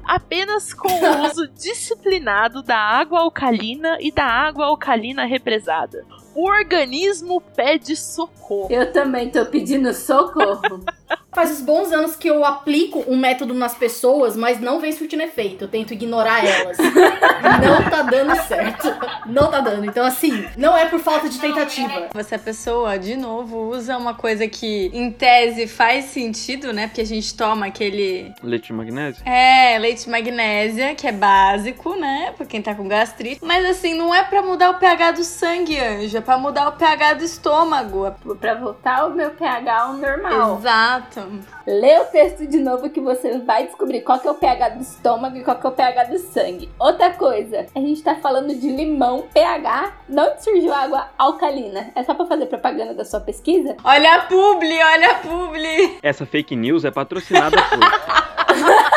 [0.04, 6.04] apenas com o uso disciplinado da água alcalina e da água alcalina represada.
[6.36, 8.68] O organismo pede socorro.
[8.70, 10.84] Eu também tô pedindo socorro.
[11.36, 15.22] Faz uns bons anos que eu aplico um método nas pessoas, mas não vem surtindo
[15.22, 15.66] efeito.
[15.66, 16.78] Eu tento ignorar elas.
[17.62, 18.88] não tá dando certo.
[19.26, 19.86] Não tá dando.
[19.86, 22.08] Então, assim, não é por falta de tentativa.
[22.14, 26.88] Você, a pessoa, de novo, usa uma coisa que, em tese, faz sentido, né?
[26.88, 28.32] Porque a gente toma aquele.
[28.42, 29.22] Leite de magnésio?
[29.28, 32.34] É, leite de magnésia, que é básico, né?
[32.38, 33.42] Pra quem tá com gastrite.
[33.44, 36.18] Mas, assim, não é pra mudar o pH do sangue, anjo.
[36.26, 38.12] Pra mudar o pH do estômago.
[38.42, 40.58] pra voltar o meu pH ao normal.
[40.58, 41.22] Exato.
[41.68, 44.82] Lê o texto de novo que você vai descobrir qual que é o pH do
[44.82, 46.70] estômago e qual que é o pH do sangue.
[46.80, 51.92] Outra coisa, a gente tá falando de limão, pH, não surgiu água alcalina?
[51.96, 53.78] É só pra fazer propaganda da sua pesquisa?
[53.84, 56.00] Olha a publi, olha a publi.
[56.02, 58.86] Essa fake news é patrocinada por.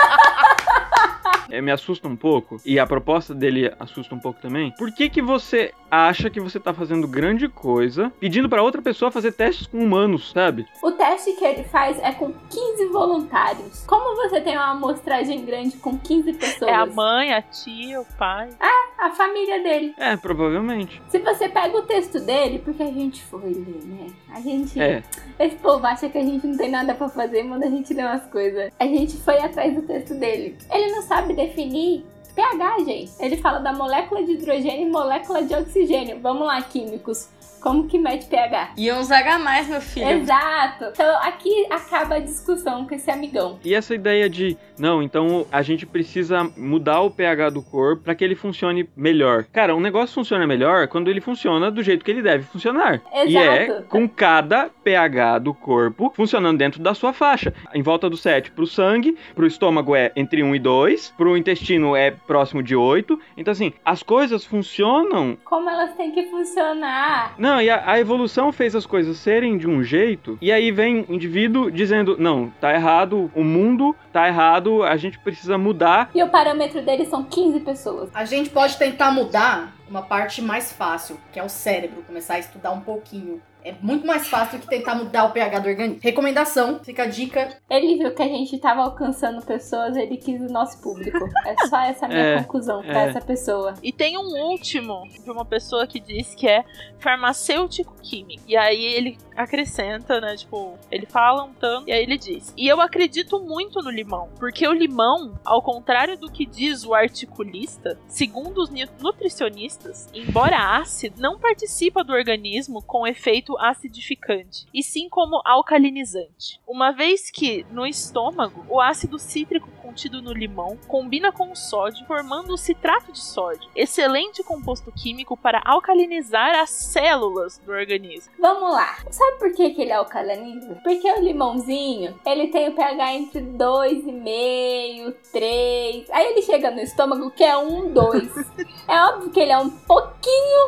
[1.51, 4.73] É, me assusta um pouco, e a proposta dele assusta um pouco também.
[4.79, 9.11] Por que que você acha que você tá fazendo grande coisa pedindo pra outra pessoa
[9.11, 10.67] fazer testes com humanos, sabe?
[10.83, 13.85] O teste que ele faz é com 15 voluntários.
[13.87, 16.71] Como você tem uma amostragem grande com 15 pessoas?
[16.71, 18.51] É a mãe, a tia, o pai.
[18.99, 19.95] a família dele.
[19.97, 21.01] É, provavelmente.
[21.09, 24.07] Se você pega o texto dele, porque a gente foi ler, né?
[24.35, 24.79] A gente.
[24.81, 25.03] É.
[25.39, 28.05] Esse povo acha que a gente não tem nada pra fazer, manda a gente ler
[28.05, 28.73] umas coisas.
[28.79, 30.57] A gente foi atrás do texto dele.
[30.71, 33.13] Ele não sabe definir pH, gente.
[33.21, 36.19] Ele fala da molécula de hidrogênio e molécula de oxigênio.
[36.21, 37.29] Vamos lá, químicos.
[37.61, 38.73] Como que mede pH?
[38.77, 40.09] Íons H+, meu filho.
[40.09, 40.85] Exato.
[40.93, 43.59] Então aqui acaba a discussão com esse amigão.
[43.65, 48.15] E essa ideia de, não, então a gente precisa mudar o pH do corpo para
[48.15, 49.45] que ele funcione melhor.
[49.53, 53.01] Cara, um negócio funciona melhor quando ele funciona do jeito que ele deve funcionar.
[53.27, 53.83] E é Exato.
[53.89, 57.53] com cada pH do corpo funcionando dentro da sua faixa.
[57.75, 61.95] Em volta do 7 pro sangue, pro estômago é entre 1 e 2, pro intestino
[61.97, 63.19] é próximo de 8.
[63.37, 67.35] Então assim, as coisas funcionam Como elas têm que funcionar?
[67.39, 71.05] não, e a, a evolução fez as coisas serem de um jeito, e aí vem
[71.09, 76.11] o indivíduo dizendo: não, tá errado, o mundo tá errado, a gente precisa mudar.
[76.15, 78.11] E o parâmetro deles são 15 pessoas.
[78.15, 82.39] A gente pode tentar mudar uma parte mais fácil, que é o cérebro, começar a
[82.39, 83.41] estudar um pouquinho.
[83.65, 85.99] É muito mais fácil do que tentar mudar o pH do organismo.
[86.03, 87.57] Recomendação, fica a dica.
[87.69, 91.19] Ele viu que a gente tava alcançando pessoas, ele quis o nosso público.
[91.47, 93.09] É só essa minha É, conclusão pra é.
[93.09, 93.75] essa pessoa.
[93.83, 96.65] E tem um último de uma pessoa que diz que é
[96.99, 98.43] farmacêutico químico.
[98.47, 100.37] E aí ele acrescenta, né?
[100.37, 104.29] Tipo, ele fala um tanto e aí ele diz: E eu acredito muito no limão,
[104.39, 110.79] porque o limão, ao contrário do que diz o articulista, segundo os ni- nutricionistas, embora
[110.81, 116.61] ácido, não participa do organismo com efeito acidificante, e sim como alcalinizante.
[116.67, 122.07] Uma vez que no estômago o ácido cítrico contido no limão combina com o sódio,
[122.07, 128.33] formando o citrato de sódio, excelente composto químico para alcalinizar as células do organismo.
[128.39, 128.99] Vamos lá.
[129.11, 130.75] Sabe por que, que ele alcaliniza?
[130.85, 136.11] Porque o limãozinho, ele tem o pH entre 2,5, 3.
[136.11, 138.37] Aí ele chega no estômago que é 1, 2.
[138.87, 140.67] é óbvio que ele é um pouquinho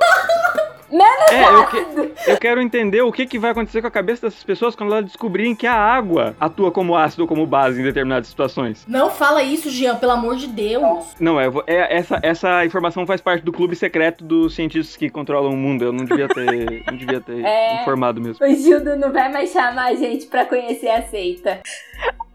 [0.91, 4.27] menos É, eu, que- eu quero entender o que, que vai acontecer com a cabeça
[4.27, 7.85] dessas pessoas quando elas descobrirem que a água atua como ácido ou como base em
[7.85, 8.85] determinadas situações.
[8.89, 11.15] Não fala isso, Jean, pelo amor de Deus.
[11.21, 15.53] Não, vou- é, essa, essa informação faz parte do clube secreto dos cientistas que controlam
[15.53, 15.85] o mundo.
[15.85, 17.83] Eu não devia ter, não devia ter É.
[17.83, 18.45] informado mesmo.
[18.45, 21.61] O Gildo não vai mais chamar a gente pra conhecer a seita.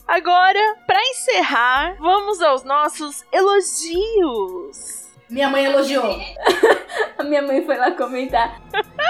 [0.07, 5.04] Agora, para encerrar, vamos aos nossos elogios.
[5.29, 6.19] Minha mãe elogiou.
[7.17, 8.61] A minha mãe foi lá comentar.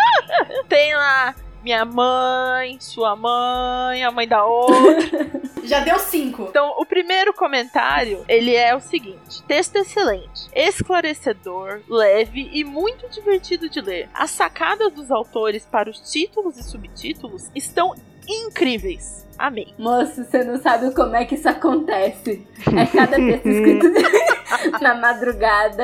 [0.69, 5.31] Tem lá minha mãe, sua mãe, a mãe da outra.
[5.65, 6.43] Já deu cinco.
[6.43, 13.67] Então, o primeiro comentário, ele é o seguinte: texto excelente, esclarecedor, leve e muito divertido
[13.67, 14.07] de ler.
[14.13, 17.95] As sacadas dos autores para os títulos e subtítulos estão
[18.27, 19.25] incríveis.
[19.37, 19.67] Amém.
[19.77, 22.45] Moço, você não sabe como é que isso acontece.
[22.75, 23.87] É cada texto escrito
[24.81, 25.83] na madrugada.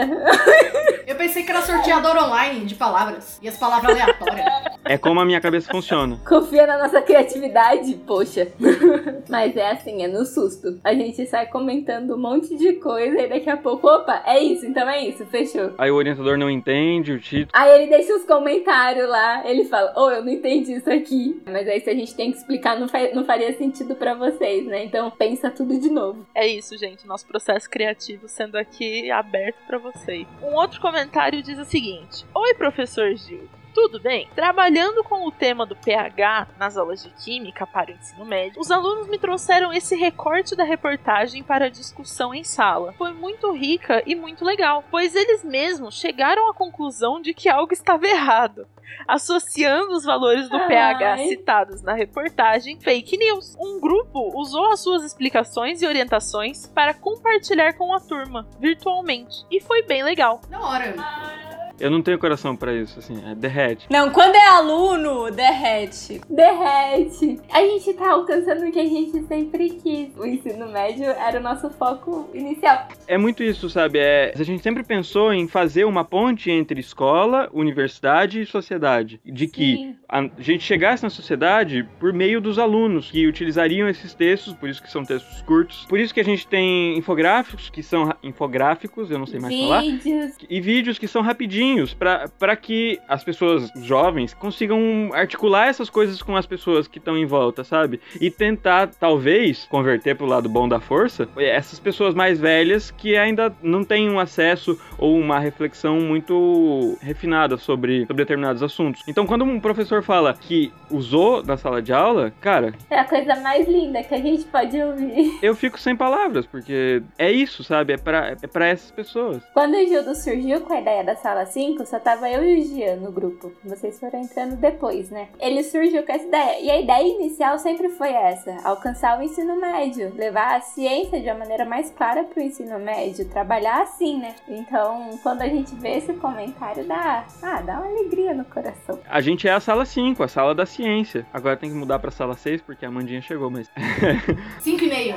[1.08, 3.40] Eu pensei que era sorteador online de palavras.
[3.42, 4.46] E as palavras aleatórias.
[4.86, 6.18] É como a minha cabeça funciona.
[6.28, 8.48] Confia na nossa criatividade, poxa.
[9.30, 10.80] Mas é assim, é no susto.
[10.84, 14.66] A gente sai comentando um monte de coisa e daqui a pouco, opa, é isso,
[14.66, 15.72] então é isso, fechou.
[15.78, 17.50] Aí o orientador não entende o título.
[17.54, 21.42] Aí ele deixa os comentários lá, ele fala, oh, eu não entendi isso aqui.
[21.46, 24.66] Mas aí se a gente tem que explicar, não, fa- não faria sentido pra vocês,
[24.66, 24.86] né?
[24.86, 26.26] Então pensa tudo de novo.
[26.36, 27.08] É isso, gente.
[27.08, 30.28] Nosso processo criativo sendo aqui aberto pra vocês.
[30.42, 33.48] Um outro comentário diz o seguinte: Oi, professor Gil.
[33.74, 34.28] Tudo bem?
[34.36, 38.70] Trabalhando com o tema do pH nas aulas de química para o ensino médio, os
[38.70, 42.94] alunos me trouxeram esse recorte da reportagem para a discussão em sala.
[42.98, 47.74] Foi muito rica e muito legal, pois eles mesmos chegaram à conclusão de que algo
[47.74, 48.68] estava errado
[49.08, 51.28] associando os valores do pH Ai.
[51.28, 53.56] citados na reportagem fake news.
[53.60, 59.60] Um grupo usou as suas explicações e orientações para compartilhar com a turma virtualmente e
[59.60, 60.42] foi bem legal.
[60.50, 61.51] Da hora.
[61.82, 63.88] Eu não tenho coração pra isso, assim, é derrete.
[63.90, 66.22] Não, quando é aluno, derrete.
[66.30, 67.40] Derrete!
[67.52, 70.16] A gente tá alcançando o que a gente sempre quis.
[70.16, 72.88] O ensino médio era o nosso foco inicial.
[73.08, 73.98] É muito isso, sabe?
[73.98, 79.20] É, a gente sempre pensou em fazer uma ponte entre escola, universidade e sociedade.
[79.26, 79.96] De que Sim.
[80.08, 84.84] a gente chegasse na sociedade por meio dos alunos que utilizariam esses textos, por isso
[84.84, 85.88] que são textos curtos.
[85.90, 89.82] Por isso que a gente tem infográficos que são infográficos, eu não sei mais falar.
[89.82, 90.36] Vídeos.
[90.48, 96.36] E vídeos que são rapidinhos para que as pessoas jovens consigam articular essas coisas com
[96.36, 98.00] as pessoas que estão em volta, sabe?
[98.20, 103.54] E tentar, talvez, converter pro lado bom da força essas pessoas mais velhas que ainda
[103.62, 109.02] não têm um acesso ou uma reflexão muito refinada sobre, sobre determinados assuntos.
[109.08, 113.36] Então, quando um professor fala que usou na sala de aula, cara, É a coisa
[113.36, 115.40] mais linda que a gente pode ouvir.
[115.42, 117.94] eu fico sem palavras, porque é isso, sabe?
[117.94, 119.42] É pra, é pra essas pessoas.
[119.54, 122.66] Quando o Gildo surgiu com a ideia da sala 5, só tava eu e o
[122.66, 123.52] Gian no grupo.
[123.64, 125.28] Vocês foram entrando depois, né?
[125.40, 126.60] Ele surgiu com essa ideia.
[126.60, 131.28] E a ideia inicial sempre foi essa: alcançar o ensino médio, levar a ciência de
[131.28, 134.34] uma maneira mais clara pro ensino médio, trabalhar assim, né?
[134.48, 139.00] Então, quando a gente vê esse comentário, dá, ah, dá uma alegria no coração.
[139.08, 141.28] A gente é a sala 5, a sala da ciência.
[141.32, 143.70] Agora tem que mudar pra sala 6 porque a Mandinha chegou, mas.
[144.62, 145.16] 5 e meio.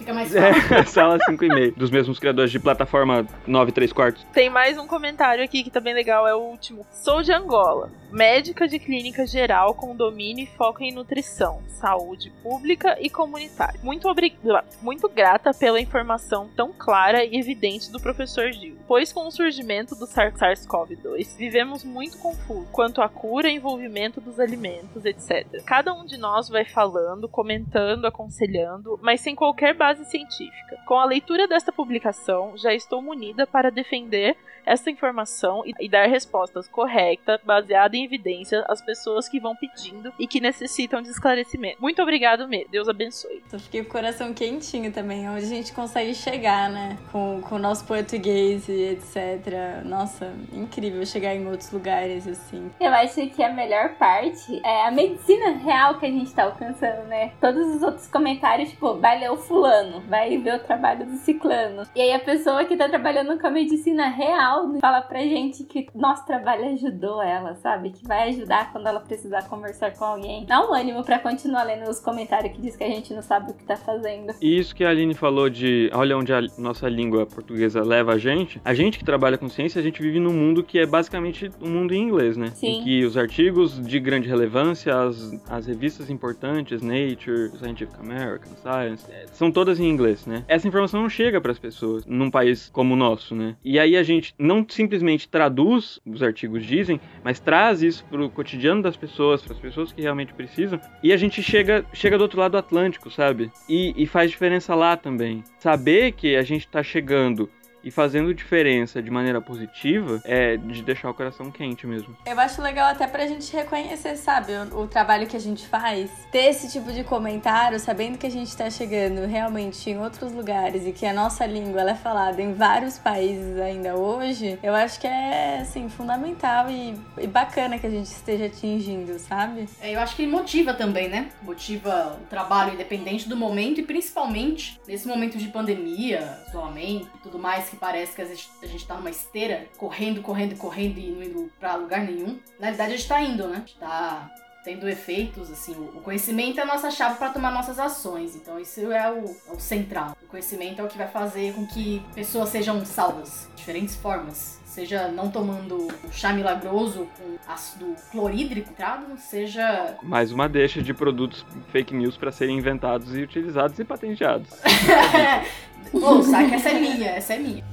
[0.00, 0.74] Fica mais fácil.
[0.76, 1.72] É, sala 5 e meio.
[1.76, 4.24] Dos mesmos criadores de plataforma 9 3 quartos.
[4.32, 6.86] Tem mais um comentário aqui que tá bem legal, é o último.
[6.90, 12.96] Sou de Angola, médica de clínica geral com domínio e foco em nutrição, saúde pública
[12.98, 13.78] e comunitária.
[13.82, 19.26] Muito obrigada, muito grata pela informação tão clara e evidente do professor Gil, pois com
[19.26, 25.04] o surgimento do SAR- SARS-CoV-2, vivemos muito confuso quanto à cura e envolvimento dos alimentos,
[25.04, 25.62] etc.
[25.66, 30.76] Cada um de nós vai falando, comentando, aconselhando, mas sem qualquer base científica.
[30.86, 36.68] Com a leitura desta publicação, já estou munida para defender essa informação e, dar respostas
[36.68, 41.80] corretas, baseadas em evidência às pessoas que vão pedindo e que necessitam de esclarecimento.
[41.80, 42.70] Muito obrigado mesmo.
[42.70, 43.42] Deus abençoe.
[43.52, 46.98] Eu fiquei com o coração quentinho também, onde a gente consegue chegar, né?
[47.10, 49.84] Com, com o nosso português e etc.
[49.84, 52.70] Nossa, incrível chegar em outros lugares, assim.
[52.80, 57.06] Eu acho que a melhor parte é a medicina real que a gente tá alcançando,
[57.08, 57.32] né?
[57.40, 59.36] Todos os outros comentários, tipo, vai ler o
[59.80, 61.82] fulano, vai ver o trabalho do ciclano.
[61.94, 65.86] E aí a pessoa que tá trabalhando com a medicina real fala pra gente que
[65.94, 67.90] nosso trabalho ajudou ela, sabe?
[67.90, 70.44] Que vai ajudar quando ela precisar conversar com alguém.
[70.44, 73.50] Dá um ânimo pra continuar lendo os comentários que diz que a gente não sabe
[73.50, 74.34] o que tá fazendo.
[74.40, 78.18] E isso que a Aline falou de olha onde a nossa língua portuguesa leva a
[78.18, 78.60] gente.
[78.64, 81.70] A gente que trabalha com ciência, a gente vive num mundo que é basicamente um
[81.70, 82.48] mundo em inglês, né?
[82.54, 82.80] Sim.
[82.80, 89.04] Em que os artigos de grande relevância, as, as revistas importantes, Nature, Scientific American, Science,
[89.10, 90.44] é, são todas em inglês, né?
[90.48, 93.56] Essa informação não chega para as pessoas num país como o nosso, né?
[93.64, 98.82] E aí a gente não simplesmente traduz os artigos dizem, mas traz isso pro cotidiano
[98.82, 102.40] das pessoas, para as pessoas que realmente precisam, e a gente chega, chega do outro
[102.40, 103.52] lado do Atlântico, sabe?
[103.68, 105.44] E, e faz diferença lá também.
[105.58, 107.48] Saber que a gente tá chegando
[107.82, 112.16] e fazendo diferença de maneira positiva é de deixar o coração quente mesmo.
[112.26, 116.10] Eu acho legal até pra gente reconhecer, sabe, o, o trabalho que a gente faz.
[116.30, 120.86] Ter esse tipo de comentário, sabendo que a gente tá chegando realmente em outros lugares
[120.86, 125.00] e que a nossa língua ela é falada em vários países ainda hoje, eu acho
[125.00, 129.68] que é, assim, fundamental e, e bacana que a gente esteja atingindo, sabe?
[129.80, 131.30] É, eu acho que ele motiva também, né?
[131.42, 137.38] Motiva o trabalho independente do momento e principalmente nesse momento de pandemia, isolamento e tudo
[137.38, 141.10] mais, que parece que a gente, a gente tá numa esteira, correndo, correndo, correndo e
[141.10, 142.38] não indo pra lugar nenhum.
[142.58, 143.56] Na verdade, a gente tá indo, né?
[143.56, 144.30] A gente tá
[144.64, 148.36] tendo efeitos, assim, o conhecimento é a nossa chave para tomar nossas ações.
[148.36, 150.16] Então isso é o, é o central.
[150.22, 154.60] O conhecimento é o que vai fazer com que pessoas sejam salvas de diferentes formas.
[154.64, 161.44] Seja não tomando chá milagroso com ácido clorídrico, entrado, seja Mais uma deixa de produtos
[161.72, 164.48] fake news para serem inventados e utilizados e patenteados.
[165.92, 167.64] Ô, saca, essa é minha, essa é minha.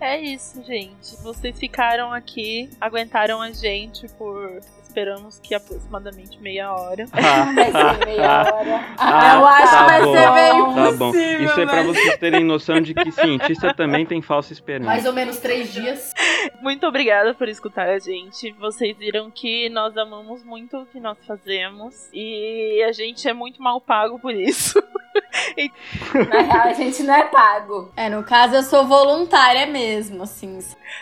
[0.00, 1.16] É isso, gente.
[1.22, 4.60] Vocês ficaram aqui, aguentaram a gente por.
[4.92, 7.06] Esperamos que aproximadamente meia hora.
[7.54, 8.84] Vai ser meia hora.
[8.98, 10.12] Ah, eu acho tá que vai bom.
[10.12, 11.08] ser meio Tá bom.
[11.08, 11.86] impossível, Isso é pra velho.
[11.94, 14.90] vocês terem noção de que cientista também tem falsa esperança.
[14.90, 16.12] Mais ou menos três dias.
[16.60, 18.52] Muito obrigada por escutar a gente.
[18.60, 23.62] Vocês viram que nós amamos muito o que nós fazemos e a gente é muito
[23.62, 24.78] mal pago por isso.
[26.28, 27.90] Na real, a gente não é pago.
[27.96, 30.58] É, no caso eu sou voluntária mesmo, assim.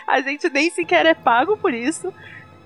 [0.07, 2.13] A gente nem sequer é pago por isso.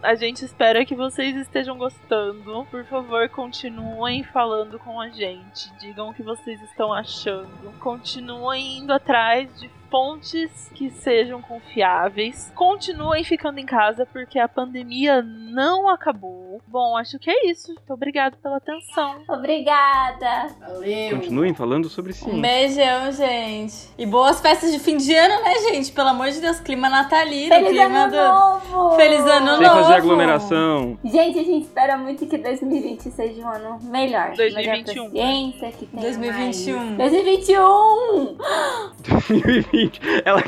[0.06, 2.64] A gente espera que vocês estejam gostando.
[2.70, 5.76] Por favor, continuem falando com a gente.
[5.80, 7.74] Digam o que vocês estão achando.
[7.80, 12.52] Continuem indo atrás de fontes que sejam confiáveis.
[12.56, 16.62] Continuem ficando em casa porque a pandemia não acabou.
[16.68, 17.74] Bom, acho que é isso.
[17.74, 19.16] Muito obrigada pela atenção.
[19.28, 20.48] Obrigada.
[20.60, 21.10] Valeu.
[21.12, 22.42] Continuem falando sobre Um ciência.
[22.42, 23.90] beijão, gente.
[23.98, 25.92] E boas festas de fim de ano, né, gente?
[25.92, 28.72] Pelo amor de Deus, clima natalino, Feliz clima ano do.
[28.74, 28.96] novo!
[28.96, 29.80] Feliz ano Sem novo.
[29.82, 30.98] fazer aglomeração.
[31.04, 34.34] Gente, a gente espera muito que 2020 seja um ano melhor.
[34.36, 35.10] 2021.
[35.10, 36.78] Melhor pra ciência, que tenha 2021.
[36.78, 38.38] mais- 2021!
[39.76, 40.02] 2020.
[40.24, 40.44] Ela,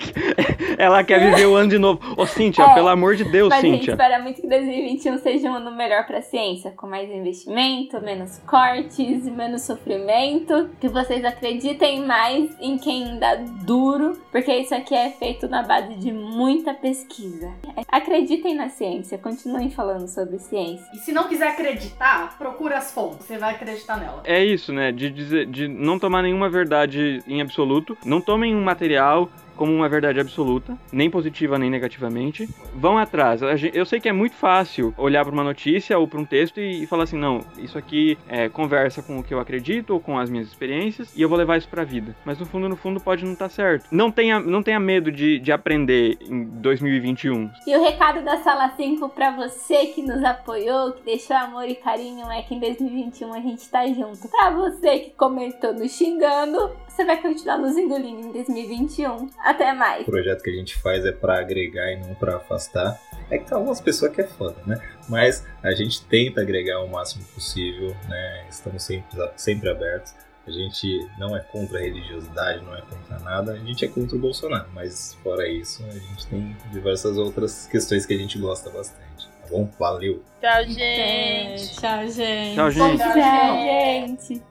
[0.78, 2.00] ela quer viver o ano de novo.
[2.16, 3.92] Ô, Cíntia, É, pelo amor de Deus, Mas a gente Cíntia.
[3.92, 9.24] espera muito que 2021 seja um ano melhor pra ciência, com mais investimento, menos cortes,
[9.26, 10.70] menos sofrimento.
[10.80, 15.96] Que vocês acreditem mais em quem dá duro, porque isso aqui é feito na base
[15.96, 17.52] de muita pesquisa.
[17.90, 20.86] Acreditem na ciência, continuem falando sobre ciência.
[20.94, 23.26] E se não quiser acreditar, procura as fontes.
[23.26, 24.22] Você vai acreditar nela.
[24.24, 24.92] É isso, né?
[24.92, 27.98] De, dizer, de não tomar nenhuma verdade em absoluto.
[28.06, 29.16] Não tomem um material
[29.58, 32.47] como uma verdade absoluta, nem positiva nem negativamente.
[32.74, 33.41] Vão atrás.
[33.74, 36.86] Eu sei que é muito fácil olhar para uma notícia ou para um texto e,
[36.88, 40.30] falar assim: não, isso aqui é, conversa com o que eu acredito ou com as
[40.30, 42.16] minhas experiências e eu vou levar isso para a vida.
[42.24, 43.88] Mas no fundo, no fundo, pode não estar certo.
[43.91, 47.49] Não tenha, não tenha medo de, de aprender em 2021.
[47.66, 51.76] E o recado da Sala 5 pra você que nos apoiou, que deixou amor e
[51.76, 54.28] carinho, é que em 2021 a gente tá junto.
[54.30, 59.30] Pra você que comentou nos xingando, você vai continuar nos engolindo em 2021.
[59.38, 60.02] Até mais.
[60.02, 63.00] O projeto que a gente faz é pra agregar e não pra afastar.
[63.30, 64.82] É que tem algumas pessoas que é foda, né?
[65.08, 68.48] Mas a gente tenta agregar o máximo possível, né?
[68.50, 70.16] Estamos sempre, sempre abertos.
[70.48, 73.52] A gente não é contra a religiosidade, não é contra nada.
[73.52, 74.68] A gente é contra o Bolsonaro.
[74.74, 79.28] Mas fora isso, a gente tem diversas outras questões que a gente gosta bastante.
[79.28, 79.70] Tá bom?
[79.78, 80.24] Valeu!
[80.41, 81.76] Tchau, gente.
[81.80, 82.56] tchau, gente.
[82.56, 82.98] Tchau, gente.
[82.98, 84.41] Tchau, Tchau, gente.